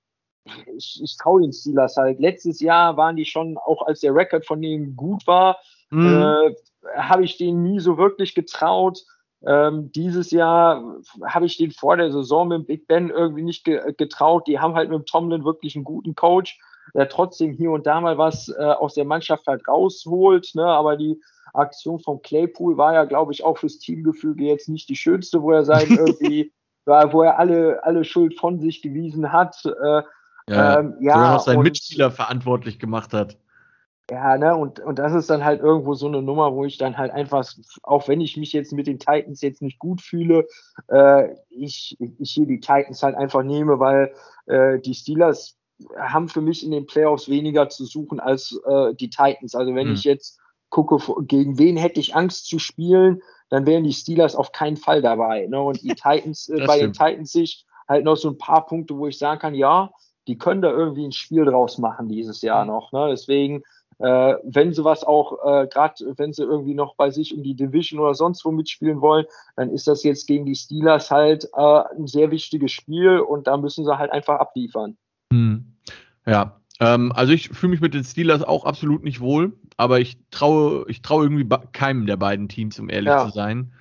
[0.76, 2.20] ich, ich traue den Steelers halt.
[2.20, 5.58] Letztes Jahr waren die schon, auch als der Rekord von denen gut war,
[5.90, 6.22] mhm.
[6.22, 6.56] äh,
[6.98, 9.04] habe ich denen nie so wirklich getraut.
[9.46, 10.84] Ähm, dieses Jahr
[11.26, 14.48] habe ich den vor der Saison mit Big Ben irgendwie nicht ge getraut.
[14.48, 16.60] Die haben halt mit Tomlin wirklich einen guten Coach,
[16.94, 20.52] der trotzdem hier und da mal was äh, aus der Mannschaft halt rausholt.
[20.54, 20.66] Ne?
[20.66, 21.20] Aber die
[21.54, 25.52] Aktion von Claypool war ja, glaube ich, auch fürs Teamgefüge jetzt nicht die schönste, wo
[25.52, 26.54] er sein irgendwie,
[26.86, 29.56] wo er alle, alle Schuld von sich gewiesen hat.
[29.66, 30.04] Äh,
[30.50, 33.38] ja, ähm, ja noch seinen Mitspieler verantwortlich gemacht hat.
[34.10, 36.98] Ja, ne, und, und das ist dann halt irgendwo so eine Nummer, wo ich dann
[36.98, 37.50] halt einfach,
[37.82, 40.48] auch wenn ich mich jetzt mit den Titans jetzt nicht gut fühle,
[40.90, 44.14] äh, ich, ich hier die Titans halt einfach nehme, weil
[44.48, 45.56] äh, die Steelers
[45.98, 49.56] haben für mich in den Playoffs weniger zu suchen als äh, die Titans.
[49.56, 49.94] Also wenn hm.
[49.94, 50.40] ich jetzt
[50.70, 55.02] gucke, gegen wen hätte ich Angst zu spielen, dann wären die Steelers auf keinen Fall
[55.02, 55.48] dabei.
[55.48, 55.62] Ne?
[55.62, 57.00] Und die Titans, äh, bei stimmt.
[57.00, 59.92] den Titans sich halt noch so ein paar Punkte, wo ich sagen kann, ja,
[60.28, 62.72] die können da irgendwie ein Spiel draus machen dieses Jahr mhm.
[62.72, 62.92] noch.
[62.92, 63.08] Ne?
[63.10, 63.64] Deswegen,
[64.00, 67.56] äh, wenn sie was auch, äh, gerade wenn sie irgendwie noch bei sich um die
[67.56, 71.82] Division oder sonst wo mitspielen wollen, dann ist das jetzt gegen die Steelers halt äh,
[71.98, 74.98] ein sehr wichtiges Spiel und da müssen sie halt einfach abliefern.
[75.32, 75.74] Hm.
[76.26, 80.18] Ja, ähm, also ich fühle mich mit den Steelers auch absolut nicht wohl, aber ich
[80.32, 83.26] traue, ich traue irgendwie keinem der beiden Teams, um ehrlich ja.
[83.26, 83.72] zu sein.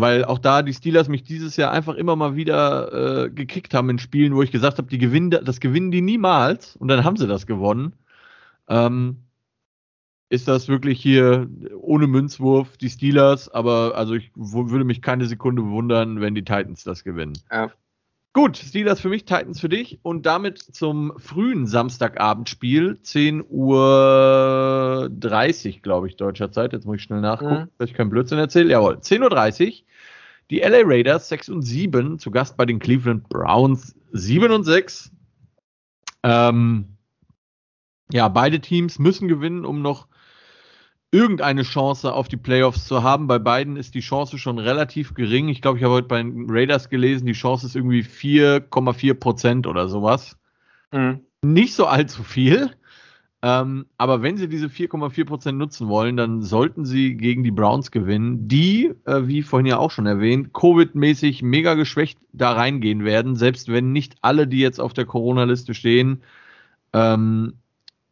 [0.00, 3.90] Weil auch da die Steelers mich dieses Jahr einfach immer mal wieder äh, gekickt haben
[3.90, 7.16] in Spielen, wo ich gesagt habe, die gewinnen, das gewinnen die niemals und dann haben
[7.16, 7.92] sie das gewonnen.
[8.68, 9.18] Ähm,
[10.28, 15.60] ist das wirklich hier ohne Münzwurf die Steelers, aber also ich würde mich keine Sekunde
[15.60, 17.34] bewundern, wenn die Titans das gewinnen.
[17.50, 17.70] Ja.
[18.34, 25.82] Gut, Steelers für mich, Titans für dich und damit zum frühen Samstagabendspiel, 10 Uhr 30,
[25.82, 26.72] glaube ich, deutscher Zeit.
[26.72, 27.68] Jetzt muss ich schnell nachgucken, mhm.
[27.76, 28.70] dass ich keinen Blödsinn erzähle.
[28.70, 29.84] Jawohl, 10 Uhr 30.
[30.50, 35.12] Die LA Raiders 6 und 7 zu Gast bei den Cleveland Browns 7 und 6.
[36.22, 36.96] Ähm,
[38.12, 40.08] ja, beide Teams müssen gewinnen, um noch
[41.12, 43.26] irgendeine Chance auf die Playoffs zu haben.
[43.26, 45.48] Bei beiden ist die Chance schon relativ gering.
[45.48, 49.66] Ich glaube, ich habe heute bei den Raiders gelesen, die Chance ist irgendwie 4,4 Prozent
[49.66, 50.38] oder sowas.
[50.90, 51.20] Mhm.
[51.42, 52.70] Nicht so allzu viel.
[53.44, 58.46] Ähm, aber wenn sie diese 4,4% nutzen wollen, dann sollten sie gegen die Browns gewinnen,
[58.46, 63.68] die, äh, wie vorhin ja auch schon erwähnt, Covid-mäßig mega geschwächt da reingehen werden, selbst
[63.68, 66.22] wenn nicht alle, die jetzt auf der Corona-Liste stehen,
[66.92, 67.54] ähm,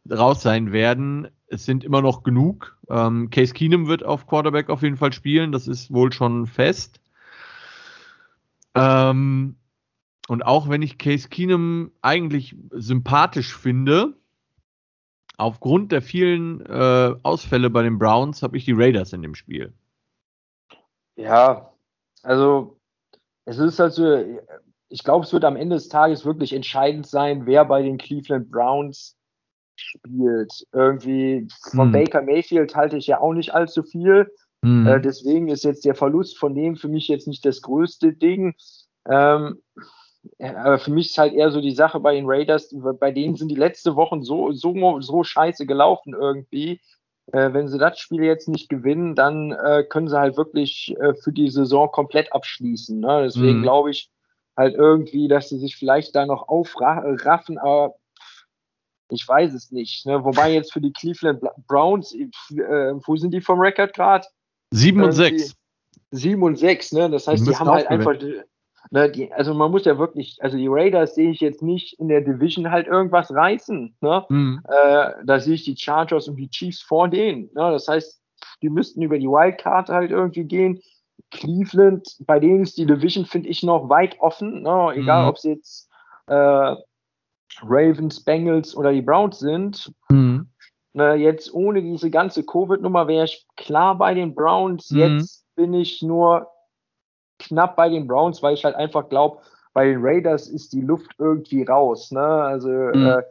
[0.09, 1.29] raus sein werden.
[1.51, 2.77] Es sind immer noch genug.
[2.89, 7.01] Ähm, Case Keenum wird auf Quarterback auf jeden Fall spielen, das ist wohl schon fest.
[8.73, 9.57] Ähm,
[10.29, 14.13] und auch wenn ich Case Keenum eigentlich sympathisch finde,
[15.35, 19.73] aufgrund der vielen äh, Ausfälle bei den Browns habe ich die Raiders in dem Spiel.
[21.17, 21.73] Ja,
[22.23, 22.77] also
[23.43, 24.39] es ist halt so,
[24.87, 28.49] ich glaube, es wird am Ende des Tages wirklich entscheidend sein, wer bei den Cleveland
[28.49, 29.17] Browns
[29.81, 30.65] spielt.
[30.71, 31.91] Irgendwie von hm.
[31.91, 34.31] Baker Mayfield halte ich ja auch nicht allzu viel.
[34.63, 34.87] Hm.
[34.87, 38.53] Äh, deswegen ist jetzt der Verlust von dem für mich jetzt nicht das größte Ding.
[39.09, 39.61] Ähm,
[40.39, 43.49] aber für mich ist halt eher so die Sache bei den Raiders, bei denen sind
[43.49, 46.79] die letzte Wochen so, so, so scheiße gelaufen irgendwie.
[47.31, 51.13] Äh, wenn sie das Spiel jetzt nicht gewinnen, dann äh, können sie halt wirklich äh,
[51.15, 52.99] für die Saison komplett abschließen.
[52.99, 53.23] Ne?
[53.23, 53.63] Deswegen mhm.
[53.63, 54.11] glaube ich
[54.57, 57.95] halt irgendwie, dass sie sich vielleicht da noch aufraffen, aber
[59.11, 60.05] ich weiß es nicht.
[60.05, 60.23] Ne?
[60.23, 62.27] Wobei jetzt für die Cleveland Browns, äh,
[63.05, 64.25] wo sind die vom Rekord gerade?
[64.71, 65.55] 7 und 6.
[66.11, 67.09] 7 und 6, ne?
[67.09, 68.15] Das heißt, die, die haben halt einfach,
[68.93, 72.09] Ne, die, also man muss ja wirklich, also die Raiders sehe ich jetzt nicht in
[72.09, 73.95] der Division halt irgendwas reißen.
[74.01, 74.25] Ne?
[74.27, 74.61] Mhm.
[74.67, 77.43] Äh, da sehe ich die Chargers und die Chiefs vor denen.
[77.53, 77.71] Ne?
[77.71, 78.21] Das heißt,
[78.61, 80.81] die müssten über die Wildcard halt irgendwie gehen.
[81.29, 84.63] Cleveland, bei denen ist die Division, finde ich, noch weit offen.
[84.63, 84.91] Ne?
[84.95, 85.29] Egal, mhm.
[85.29, 85.89] ob es jetzt
[86.27, 86.75] äh,
[87.61, 89.93] Ravens, Bengals oder die Browns sind.
[90.09, 90.47] Mhm.
[90.93, 94.91] Ne, jetzt ohne diese ganze Covid-Nummer wäre ich klar bei den Browns.
[94.91, 94.99] Mhm.
[94.99, 96.47] Jetzt bin ich nur
[97.39, 99.39] knapp bei den Browns, weil ich halt einfach glaube,
[99.73, 102.11] bei den Raiders ist die Luft irgendwie raus.
[102.11, 102.21] Ne?
[102.21, 103.21] Also mhm.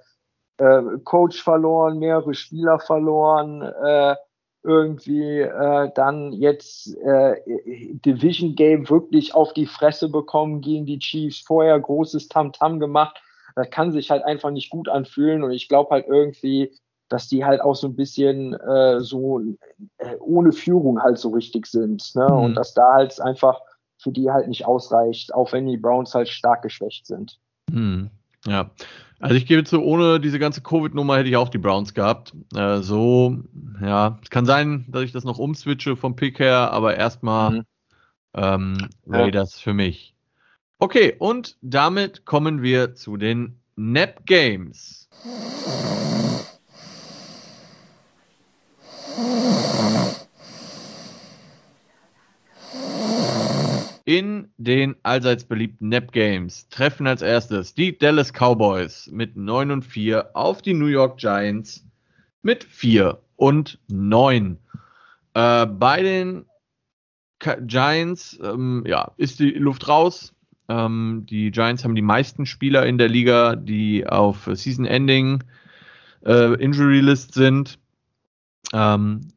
[0.58, 4.16] äh, äh, Coach verloren, mehrere Spieler verloren, äh,
[4.62, 7.36] irgendwie äh, dann jetzt äh,
[8.04, 13.22] Division Game wirklich auf die Fresse bekommen gegen die Chiefs, vorher großes Tamtam -Tam gemacht.
[13.56, 16.72] Das kann sich halt einfach nicht gut anfühlen und ich glaube halt irgendwie,
[17.08, 19.40] dass die halt auch so ein bisschen äh, so
[19.98, 22.14] äh, ohne Führung halt so richtig sind.
[22.14, 22.26] Ne?
[22.28, 22.36] Mhm.
[22.36, 23.60] Und dass da halt einfach
[23.98, 27.38] für die halt nicht ausreicht, auch wenn die Browns halt stark geschwächt sind.
[27.70, 28.10] Hm,
[28.46, 28.70] ja.
[29.18, 32.32] Also ich gebe zu, ohne diese ganze Covid-Nummer hätte ich auch die Browns gehabt.
[32.54, 33.36] Äh, so,
[33.82, 37.64] ja, es kann sein, dass ich das noch umswitche vom Pick her, aber erstmal mhm.
[38.34, 39.62] ähm, Raiders ja.
[39.64, 40.14] für mich.
[40.82, 45.10] Okay, und damit kommen wir zu den Nap Games.
[54.06, 59.84] In den allseits beliebten Nap Games treffen als erstes die Dallas Cowboys mit 9 und
[59.84, 61.84] 4 auf die New York Giants
[62.40, 64.56] mit 4 und 9.
[65.34, 66.46] Äh, bei den
[67.38, 70.34] Giants ähm, ja, ist die Luft raus.
[70.70, 75.42] Ähm, die Giants haben die meisten Spieler in der Liga, die auf Season Ending
[76.24, 77.80] äh, Injury List sind.
[78.72, 79.32] Ähm,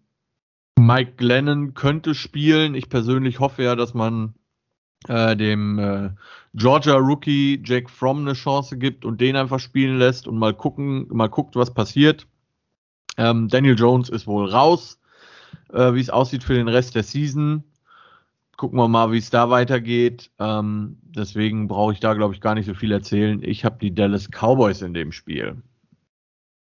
[0.77, 2.75] Mike Glennon könnte spielen.
[2.75, 4.35] Ich persönlich hoffe ja, dass man
[5.07, 6.11] äh, dem äh,
[6.53, 11.07] Georgia Rookie Jack Fromm eine Chance gibt und den einfach spielen lässt und mal gucken,
[11.09, 12.27] mal guckt, was passiert.
[13.17, 14.99] Ähm, Daniel Jones ist wohl raus,
[15.71, 17.63] äh, wie es aussieht für den Rest der Season.
[18.57, 20.31] Gucken wir mal, wie es da weitergeht.
[20.39, 23.41] Ähm, deswegen brauche ich da, glaube ich, gar nicht so viel erzählen.
[23.43, 25.61] Ich habe die Dallas Cowboys in dem Spiel.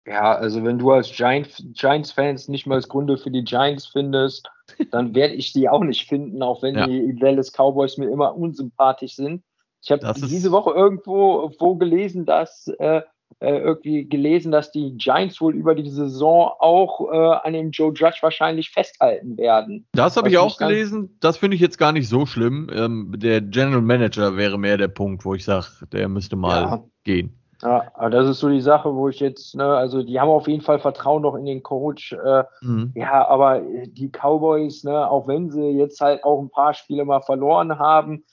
[0.07, 4.51] Ja, also wenn du als Giants-Fans nicht mal das Gründe für die Giants findest,
[4.91, 6.87] dann werde ich die auch nicht finden, auch wenn ja.
[6.87, 9.43] die Dallas Cowboys mir immer unsympathisch sind.
[9.83, 13.03] Ich habe diese Woche irgendwo wo gelesen, dass äh,
[13.41, 17.93] äh, irgendwie gelesen, dass die Giants wohl über die Saison auch äh, an dem Joe
[17.95, 19.87] Judge wahrscheinlich festhalten werden.
[19.93, 21.17] Das habe ich auch gelesen.
[21.21, 22.71] Das finde ich jetzt gar nicht so schlimm.
[22.73, 26.85] Ähm, der General Manager wäre mehr der Punkt, wo ich sage, der müsste mal ja.
[27.05, 27.37] gehen.
[27.63, 30.49] Ja, aber das ist so die Sache, wo ich jetzt, ne, also die haben auf
[30.49, 32.13] jeden Fall Vertrauen noch in den Coach.
[32.13, 32.93] Äh, mhm.
[32.95, 37.21] Ja, aber die Cowboys, ne, auch wenn sie jetzt halt auch ein paar Spiele mal
[37.21, 38.25] verloren haben,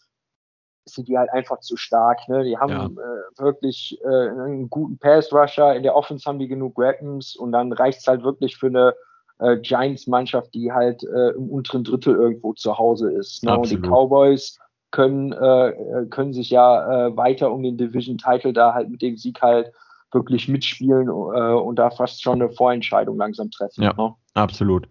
[0.89, 2.27] sind die halt einfach zu stark.
[2.27, 2.43] Ne?
[2.43, 2.85] Die haben ja.
[2.85, 7.71] äh, wirklich äh, einen guten Pass-Rusher, in der Offense haben die genug Weapons und dann
[7.73, 8.95] reicht es halt wirklich für eine
[9.39, 13.43] äh, Giants-Mannschaft, die halt äh, im unteren Drittel irgendwo zu Hause ist.
[13.43, 13.57] Ne?
[13.57, 14.57] Und die Cowboys
[14.91, 19.41] können, äh, können sich ja äh, weiter um den Division-Title da halt mit dem Sieg
[19.41, 19.71] halt
[20.11, 23.83] wirklich mitspielen äh, und da fast schon eine Vorentscheidung langsam treffen.
[23.83, 24.15] Ja, ne?
[24.33, 24.87] absolut.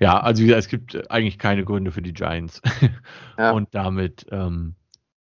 [0.00, 2.62] Ja, also es gibt eigentlich keine Gründe für die Giants.
[3.38, 3.50] ja.
[3.52, 4.74] Und damit ähm,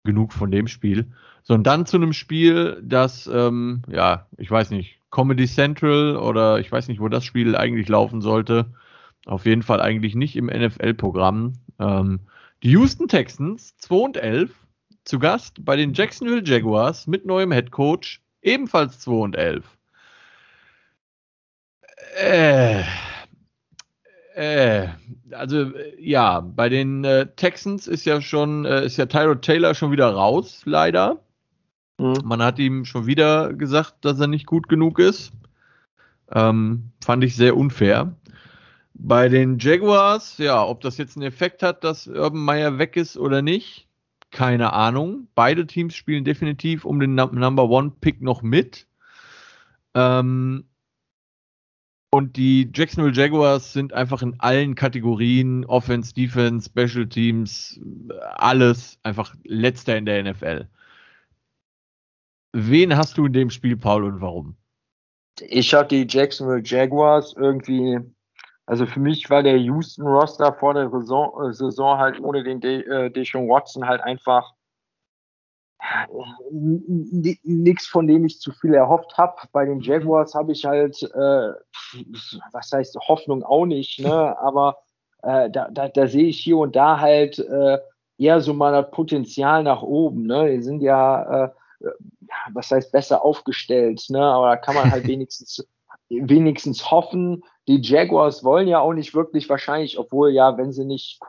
[0.04, 1.12] genug von dem Spiel.
[1.44, 6.60] So, und dann zu einem Spiel, das, ähm, ja, ich weiß nicht, Comedy Central oder
[6.60, 8.74] ich weiß nicht, wo das Spiel eigentlich laufen sollte.
[9.26, 11.54] Auf jeden Fall eigentlich nicht im NFL-Programm.
[11.80, 12.20] Ähm,
[12.64, 14.52] die Houston Texans 2 und 11
[15.06, 19.66] zu Gast bei den Jacksonville Jaguars mit neuem Head Coach, ebenfalls 2 und 11.
[22.18, 22.84] Äh,
[24.40, 24.88] äh,
[25.32, 29.92] also ja, bei den äh, Texans ist ja schon, äh, ist ja Tyrod Taylor schon
[29.92, 31.20] wieder raus, leider.
[31.98, 32.22] Mhm.
[32.24, 35.34] Man hat ihm schon wieder gesagt, dass er nicht gut genug ist.
[36.32, 38.16] Ähm, fand ich sehr unfair.
[38.94, 43.18] Bei den Jaguars, ja, ob das jetzt einen Effekt hat, dass Urban Meyer weg ist
[43.18, 43.90] oder nicht,
[44.32, 45.28] keine Ahnung.
[45.36, 48.88] Beide Teams spielen definitiv um den Number One Pick noch mit.
[49.96, 50.69] Ähm,
[52.12, 57.80] und die Jacksonville Jaguars sind einfach in allen Kategorien, Offense, Defense, Special Teams,
[58.36, 60.68] alles einfach letzter in der NFL.
[62.54, 64.56] Wen hast du in dem Spiel, Paul, und warum?
[65.42, 68.00] Ich habe die Jacksonville Jaguars irgendwie,
[68.66, 72.60] also für mich war der Houston Roster vor der Saison, äh, Saison halt ohne den
[72.60, 74.54] De, äh, Deshaun Watson halt einfach
[76.52, 79.36] nichts, von dem ich zu viel erhofft habe.
[79.52, 81.54] Bei den Jaguars habe ich halt, äh,
[82.52, 84.38] was heißt Hoffnung auch nicht, ne?
[84.40, 84.78] aber
[85.24, 87.80] äh, da, da, da sehe ich hier und da halt äh,
[88.18, 90.26] eher so mal das Potenzial nach oben.
[90.28, 90.52] Ne?
[90.52, 91.50] Die sind ja, äh,
[92.54, 94.22] was heißt besser aufgestellt, ne?
[94.22, 95.66] aber da kann man halt wenigstens,
[96.10, 97.44] wenigstens hoffen.
[97.70, 101.20] Die Jaguars wollen ja auch nicht wirklich wahrscheinlich, obwohl ja, wenn sie nicht,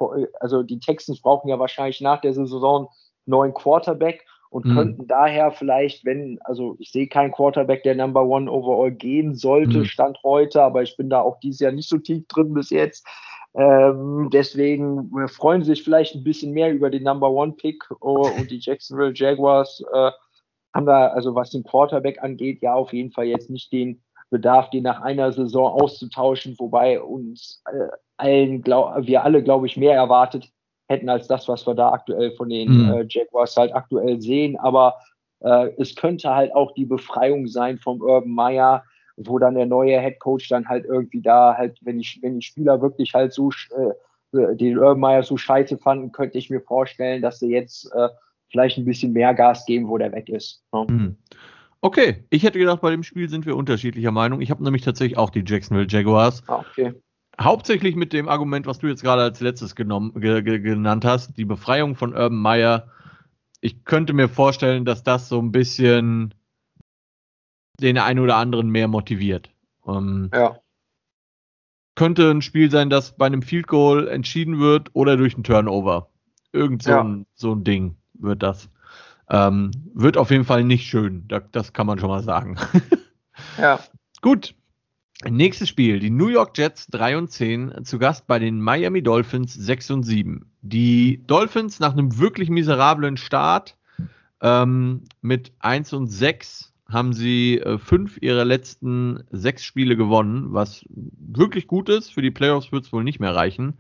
[0.40, 2.88] also die Texans brauchen ja wahrscheinlich nach der Saison
[3.26, 4.74] neuen Quarterback und mhm.
[4.74, 9.78] könnten daher vielleicht, wenn, also ich sehe keinen Quarterback, der Number One Overall gehen sollte,
[9.78, 9.84] mhm.
[9.84, 13.07] Stand heute, aber ich bin da auch dieses Jahr nicht so tief drin bis jetzt.
[13.55, 18.28] Ähm, deswegen freuen sie sich vielleicht ein bisschen mehr über den Number One Pick oh,
[18.38, 20.11] und die Jacksonville Jaguars äh,
[20.74, 24.70] haben da, also was den Quarterback angeht, ja auf jeden Fall jetzt nicht den Bedarf,
[24.70, 29.94] den nach einer Saison auszutauschen, wobei uns äh, allen, glaub, wir alle, glaube ich, mehr
[29.94, 30.53] erwartet
[30.91, 32.93] hätten als das, was wir da aktuell von den mhm.
[32.93, 34.59] äh, Jaguars halt aktuell sehen.
[34.59, 34.97] Aber
[35.38, 38.84] äh, es könnte halt auch die Befreiung sein vom Urban Meyer,
[39.16, 42.45] wo dann der neue Head Coach dann halt irgendwie da halt, wenn die, wenn die
[42.45, 47.22] Spieler wirklich halt so äh, den Urban Meyer so scheiße fanden, könnte ich mir vorstellen,
[47.22, 48.09] dass sie jetzt äh,
[48.49, 50.64] vielleicht ein bisschen mehr Gas geben, wo der weg ist.
[50.72, 50.86] Ne?
[50.91, 51.16] Mhm.
[51.82, 54.41] Okay, ich hätte gedacht, bei dem Spiel sind wir unterschiedlicher Meinung.
[54.41, 56.43] Ich habe nämlich tatsächlich auch die Jacksonville Jaguars.
[56.49, 56.95] Ah, okay
[57.41, 61.36] hauptsächlich mit dem Argument, was du jetzt gerade als letztes genommen, ge, ge, genannt hast,
[61.36, 62.88] die Befreiung von Urban Meyer.
[63.61, 66.34] Ich könnte mir vorstellen, dass das so ein bisschen
[67.80, 69.51] den einen oder anderen mehr motiviert.
[69.86, 70.59] Ähm, ja.
[71.95, 76.09] Könnte ein Spiel sein, das bei einem Field Goal entschieden wird oder durch einen Turnover.
[76.53, 77.03] Irgend so, ja.
[77.03, 78.68] ein, so ein Ding wird das.
[79.28, 81.26] Ähm, wird auf jeden Fall nicht schön.
[81.28, 82.57] Das, das kann man schon mal sagen.
[83.59, 83.78] ja.
[84.22, 84.55] Gut,
[85.29, 89.53] Nächstes Spiel, die New York Jets 3 und 10 zu Gast bei den Miami Dolphins
[89.53, 90.51] 6 und 7.
[90.62, 93.77] Die Dolphins nach einem wirklich miserablen Start
[94.41, 100.85] ähm, mit 1 und 6 haben sie äh, fünf ihrer letzten sechs Spiele gewonnen, was
[100.89, 102.12] wirklich gut ist.
[102.12, 103.75] Für die Playoffs wird es wohl nicht mehr reichen.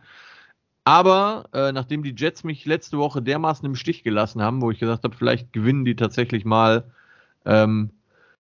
[0.84, 4.78] Aber äh, nachdem die Jets mich letzte Woche dermaßen im Stich gelassen haben, wo ich
[4.78, 6.84] gesagt habe, vielleicht gewinnen die tatsächlich mal
[7.44, 7.90] ähm,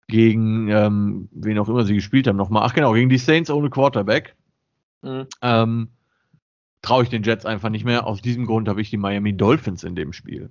[0.09, 2.63] gegen ähm, wen auch immer sie gespielt haben, nochmal.
[2.65, 4.37] Ach genau, gegen die Saints ohne Quarterback.
[5.03, 5.27] Mhm.
[5.43, 5.89] Ähm,
[6.87, 8.07] Traue ich den Jets einfach nicht mehr.
[8.07, 10.51] Aus diesem Grund habe ich die Miami Dolphins in dem Spiel.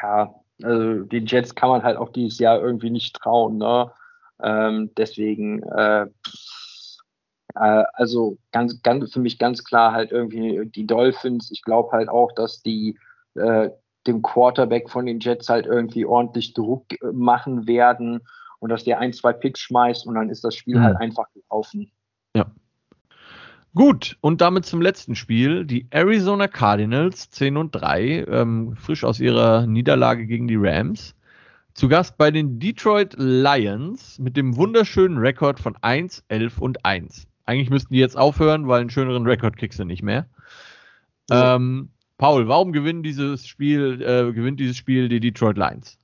[0.00, 3.58] Ja, also die Jets kann man halt auch dieses Jahr irgendwie nicht trauen.
[3.58, 3.90] Ne?
[4.40, 6.06] Ähm, deswegen, äh,
[7.56, 11.50] äh, also ganz, ganz für mich ganz klar halt irgendwie die Dolphins.
[11.50, 12.96] Ich glaube halt auch, dass die
[13.34, 13.70] äh,
[14.06, 18.20] dem Quarterback von den Jets halt irgendwie ordentlich Druck machen werden
[18.60, 20.84] und dass der ein, zwei Picks schmeißt und dann ist das Spiel mhm.
[20.84, 21.90] halt einfach gelaufen.
[22.36, 22.46] Ja.
[23.74, 25.64] Gut, und damit zum letzten Spiel.
[25.64, 31.14] Die Arizona Cardinals 10 und 3, ähm, frisch aus ihrer Niederlage gegen die Rams.
[31.74, 37.26] Zu Gast bei den Detroit Lions mit dem wunderschönen Rekord von 1, 11 und 1.
[37.46, 40.26] Eigentlich müssten die jetzt aufhören, weil einen schöneren Rekord kriegst du nicht mehr.
[41.30, 41.56] Ja.
[41.56, 45.96] Ähm, Paul, warum gewinnen dieses Spiel, äh, gewinnt dieses Spiel die Detroit Lions?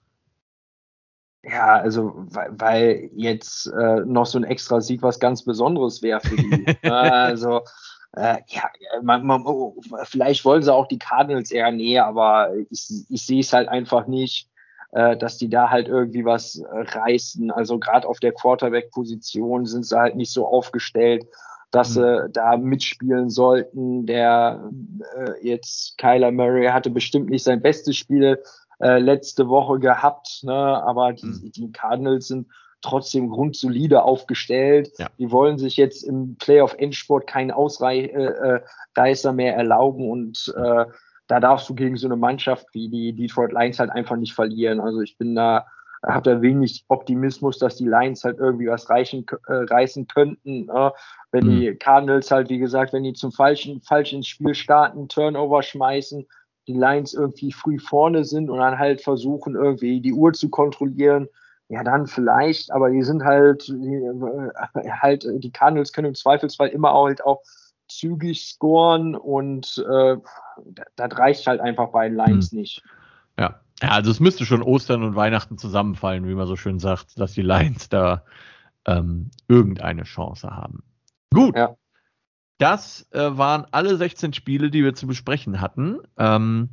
[1.48, 6.20] Ja, also weil, weil jetzt äh, noch so ein extra Sieg was ganz Besonderes wäre
[6.20, 6.76] für die.
[6.90, 7.60] also
[8.16, 8.70] äh, ja,
[9.02, 13.40] man, man, oh, vielleicht wollen sie auch die Cardinals eher näher, aber ich, ich sehe
[13.40, 14.48] es halt einfach nicht,
[14.90, 17.52] äh, dass die da halt irgendwie was äh, reißen.
[17.52, 21.26] Also gerade auf der Quarterback-Position sind sie halt nicht so aufgestellt,
[21.70, 22.00] dass mhm.
[22.00, 24.06] sie da mitspielen sollten.
[24.06, 24.68] Der
[25.16, 28.42] äh, jetzt Kyler Murray hatte bestimmt nicht sein bestes Spiel
[28.78, 30.52] äh, letzte Woche gehabt, ne?
[30.52, 31.52] aber die, mhm.
[31.52, 32.48] die Cardinals sind
[32.82, 34.90] trotzdem grundsolide aufgestellt.
[34.98, 35.08] Ja.
[35.18, 40.84] Die wollen sich jetzt im Playoff-Endsport keinen Ausreißer äh, mehr erlauben und äh,
[41.28, 44.80] da darfst du gegen so eine Mannschaft wie die Detroit Lions halt einfach nicht verlieren.
[44.80, 45.66] Also ich bin da,
[46.06, 50.68] habe da wenig Optimismus, dass die Lions halt irgendwie was reichen, äh, reißen könnten.
[50.68, 50.90] Äh,
[51.32, 51.60] wenn mhm.
[51.60, 56.26] die Cardinals halt, wie gesagt, wenn die zum falschen, falsch ins Spiel starten, Turnover schmeißen,
[56.66, 61.28] die Lions irgendwie früh vorne sind und dann halt versuchen, irgendwie die Uhr zu kontrollieren,
[61.68, 66.68] ja, dann vielleicht, aber die sind halt, die, äh, halt, die Cardinals können im Zweifelsfall
[66.68, 67.42] immer auch halt auch
[67.88, 70.16] zügig scoren und äh,
[70.96, 72.58] das reicht halt einfach bei den Lions hm.
[72.58, 72.82] nicht.
[73.38, 73.60] Ja.
[73.82, 77.32] ja, also es müsste schon Ostern und Weihnachten zusammenfallen, wie man so schön sagt, dass
[77.32, 78.24] die Lions da
[78.86, 80.82] ähm, irgendeine Chance haben.
[81.32, 81.56] Gut.
[81.56, 81.76] Ja.
[82.58, 85.98] Das äh, waren alle 16 Spiele, die wir zu besprechen hatten.
[86.16, 86.70] Ähm,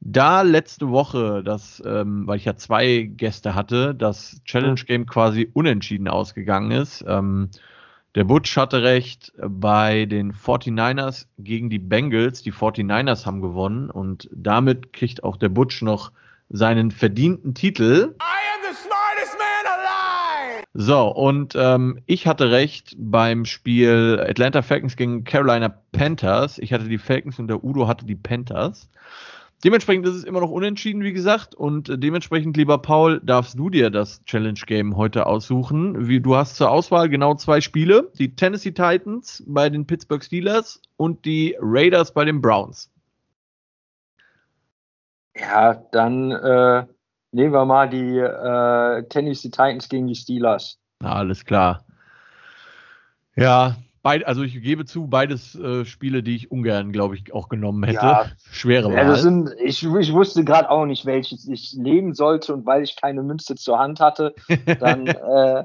[0.00, 5.48] da letzte Woche, das, ähm, weil ich ja zwei Gäste hatte, das Challenge Game quasi
[5.52, 7.50] unentschieden ausgegangen ist, ähm,
[8.14, 12.42] der Butch hatte recht bei den 49ers gegen die Bengals.
[12.42, 16.12] Die 49ers haben gewonnen und damit kriegt auch der Butch noch
[16.50, 18.14] seinen verdienten Titel.
[20.74, 26.58] So, und ähm, ich hatte recht beim Spiel Atlanta Falcons gegen Carolina Panthers.
[26.58, 28.88] Ich hatte die Falcons und der Udo hatte die Panthers.
[29.64, 31.54] Dementsprechend ist es immer noch unentschieden, wie gesagt.
[31.54, 36.08] Und dementsprechend, lieber Paul, darfst du dir das Challenge Game heute aussuchen.
[36.08, 40.80] Wie, du hast zur Auswahl genau zwei Spiele: die Tennessee Titans bei den Pittsburgh Steelers
[40.96, 42.90] und die Raiders bei den Browns.
[45.36, 46.86] Ja, dann äh,
[47.32, 50.78] nehmen wir mal die äh, Tennessee Titans gegen die Steelers.
[51.00, 51.84] Na, alles klar.
[53.34, 57.48] Ja, Beid, also ich gebe zu, beides äh, Spiele, die ich ungern, glaube ich, auch
[57.48, 58.04] genommen hätte.
[58.04, 58.96] Ja, Schwere Wahl.
[58.96, 63.00] Ja, sind, ich, ich wusste gerade auch nicht, welches ich nehmen sollte und weil ich
[63.00, 64.34] keine Münze zur Hand hatte,
[64.80, 65.64] dann, äh,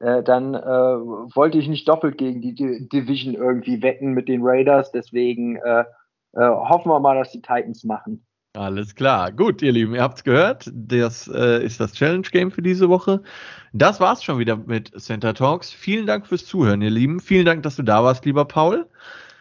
[0.00, 4.92] äh, dann äh, wollte ich nicht doppelt gegen die Division irgendwie wetten mit den Raiders.
[4.92, 5.84] Deswegen äh,
[6.34, 8.26] äh, hoffen wir mal, dass die Titans machen.
[8.54, 9.30] Alles klar.
[9.30, 10.70] Gut, ihr Lieben, ihr habt's gehört.
[10.72, 13.22] Das äh, ist das Challenge Game für diese Woche.
[13.72, 15.70] Das war's schon wieder mit Center Talks.
[15.70, 17.20] Vielen Dank fürs Zuhören, ihr Lieben.
[17.20, 18.88] Vielen Dank, dass du da warst, lieber Paul.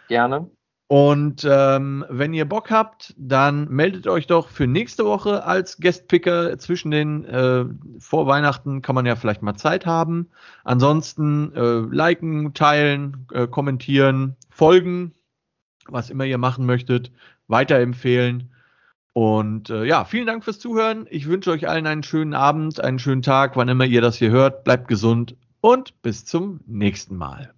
[0.10, 0.50] Gerne.
[0.90, 6.58] Und ähm, wenn ihr Bock habt, dann meldet euch doch für nächste Woche als Guestpicker.
[6.60, 7.66] Zwischen den äh,
[8.00, 10.30] vor Weihnachten kann man ja vielleicht mal Zeit haben.
[10.64, 15.14] Ansonsten äh, liken, teilen, äh, kommentieren, folgen,
[15.88, 17.12] was immer ihr machen möchtet,
[17.48, 18.54] weiterempfehlen.
[19.18, 21.08] Und äh, ja, vielen Dank fürs Zuhören.
[21.10, 24.30] Ich wünsche euch allen einen schönen Abend, einen schönen Tag, wann immer ihr das hier
[24.30, 24.64] hört.
[24.64, 27.52] Bleibt gesund und bis zum nächsten Mal.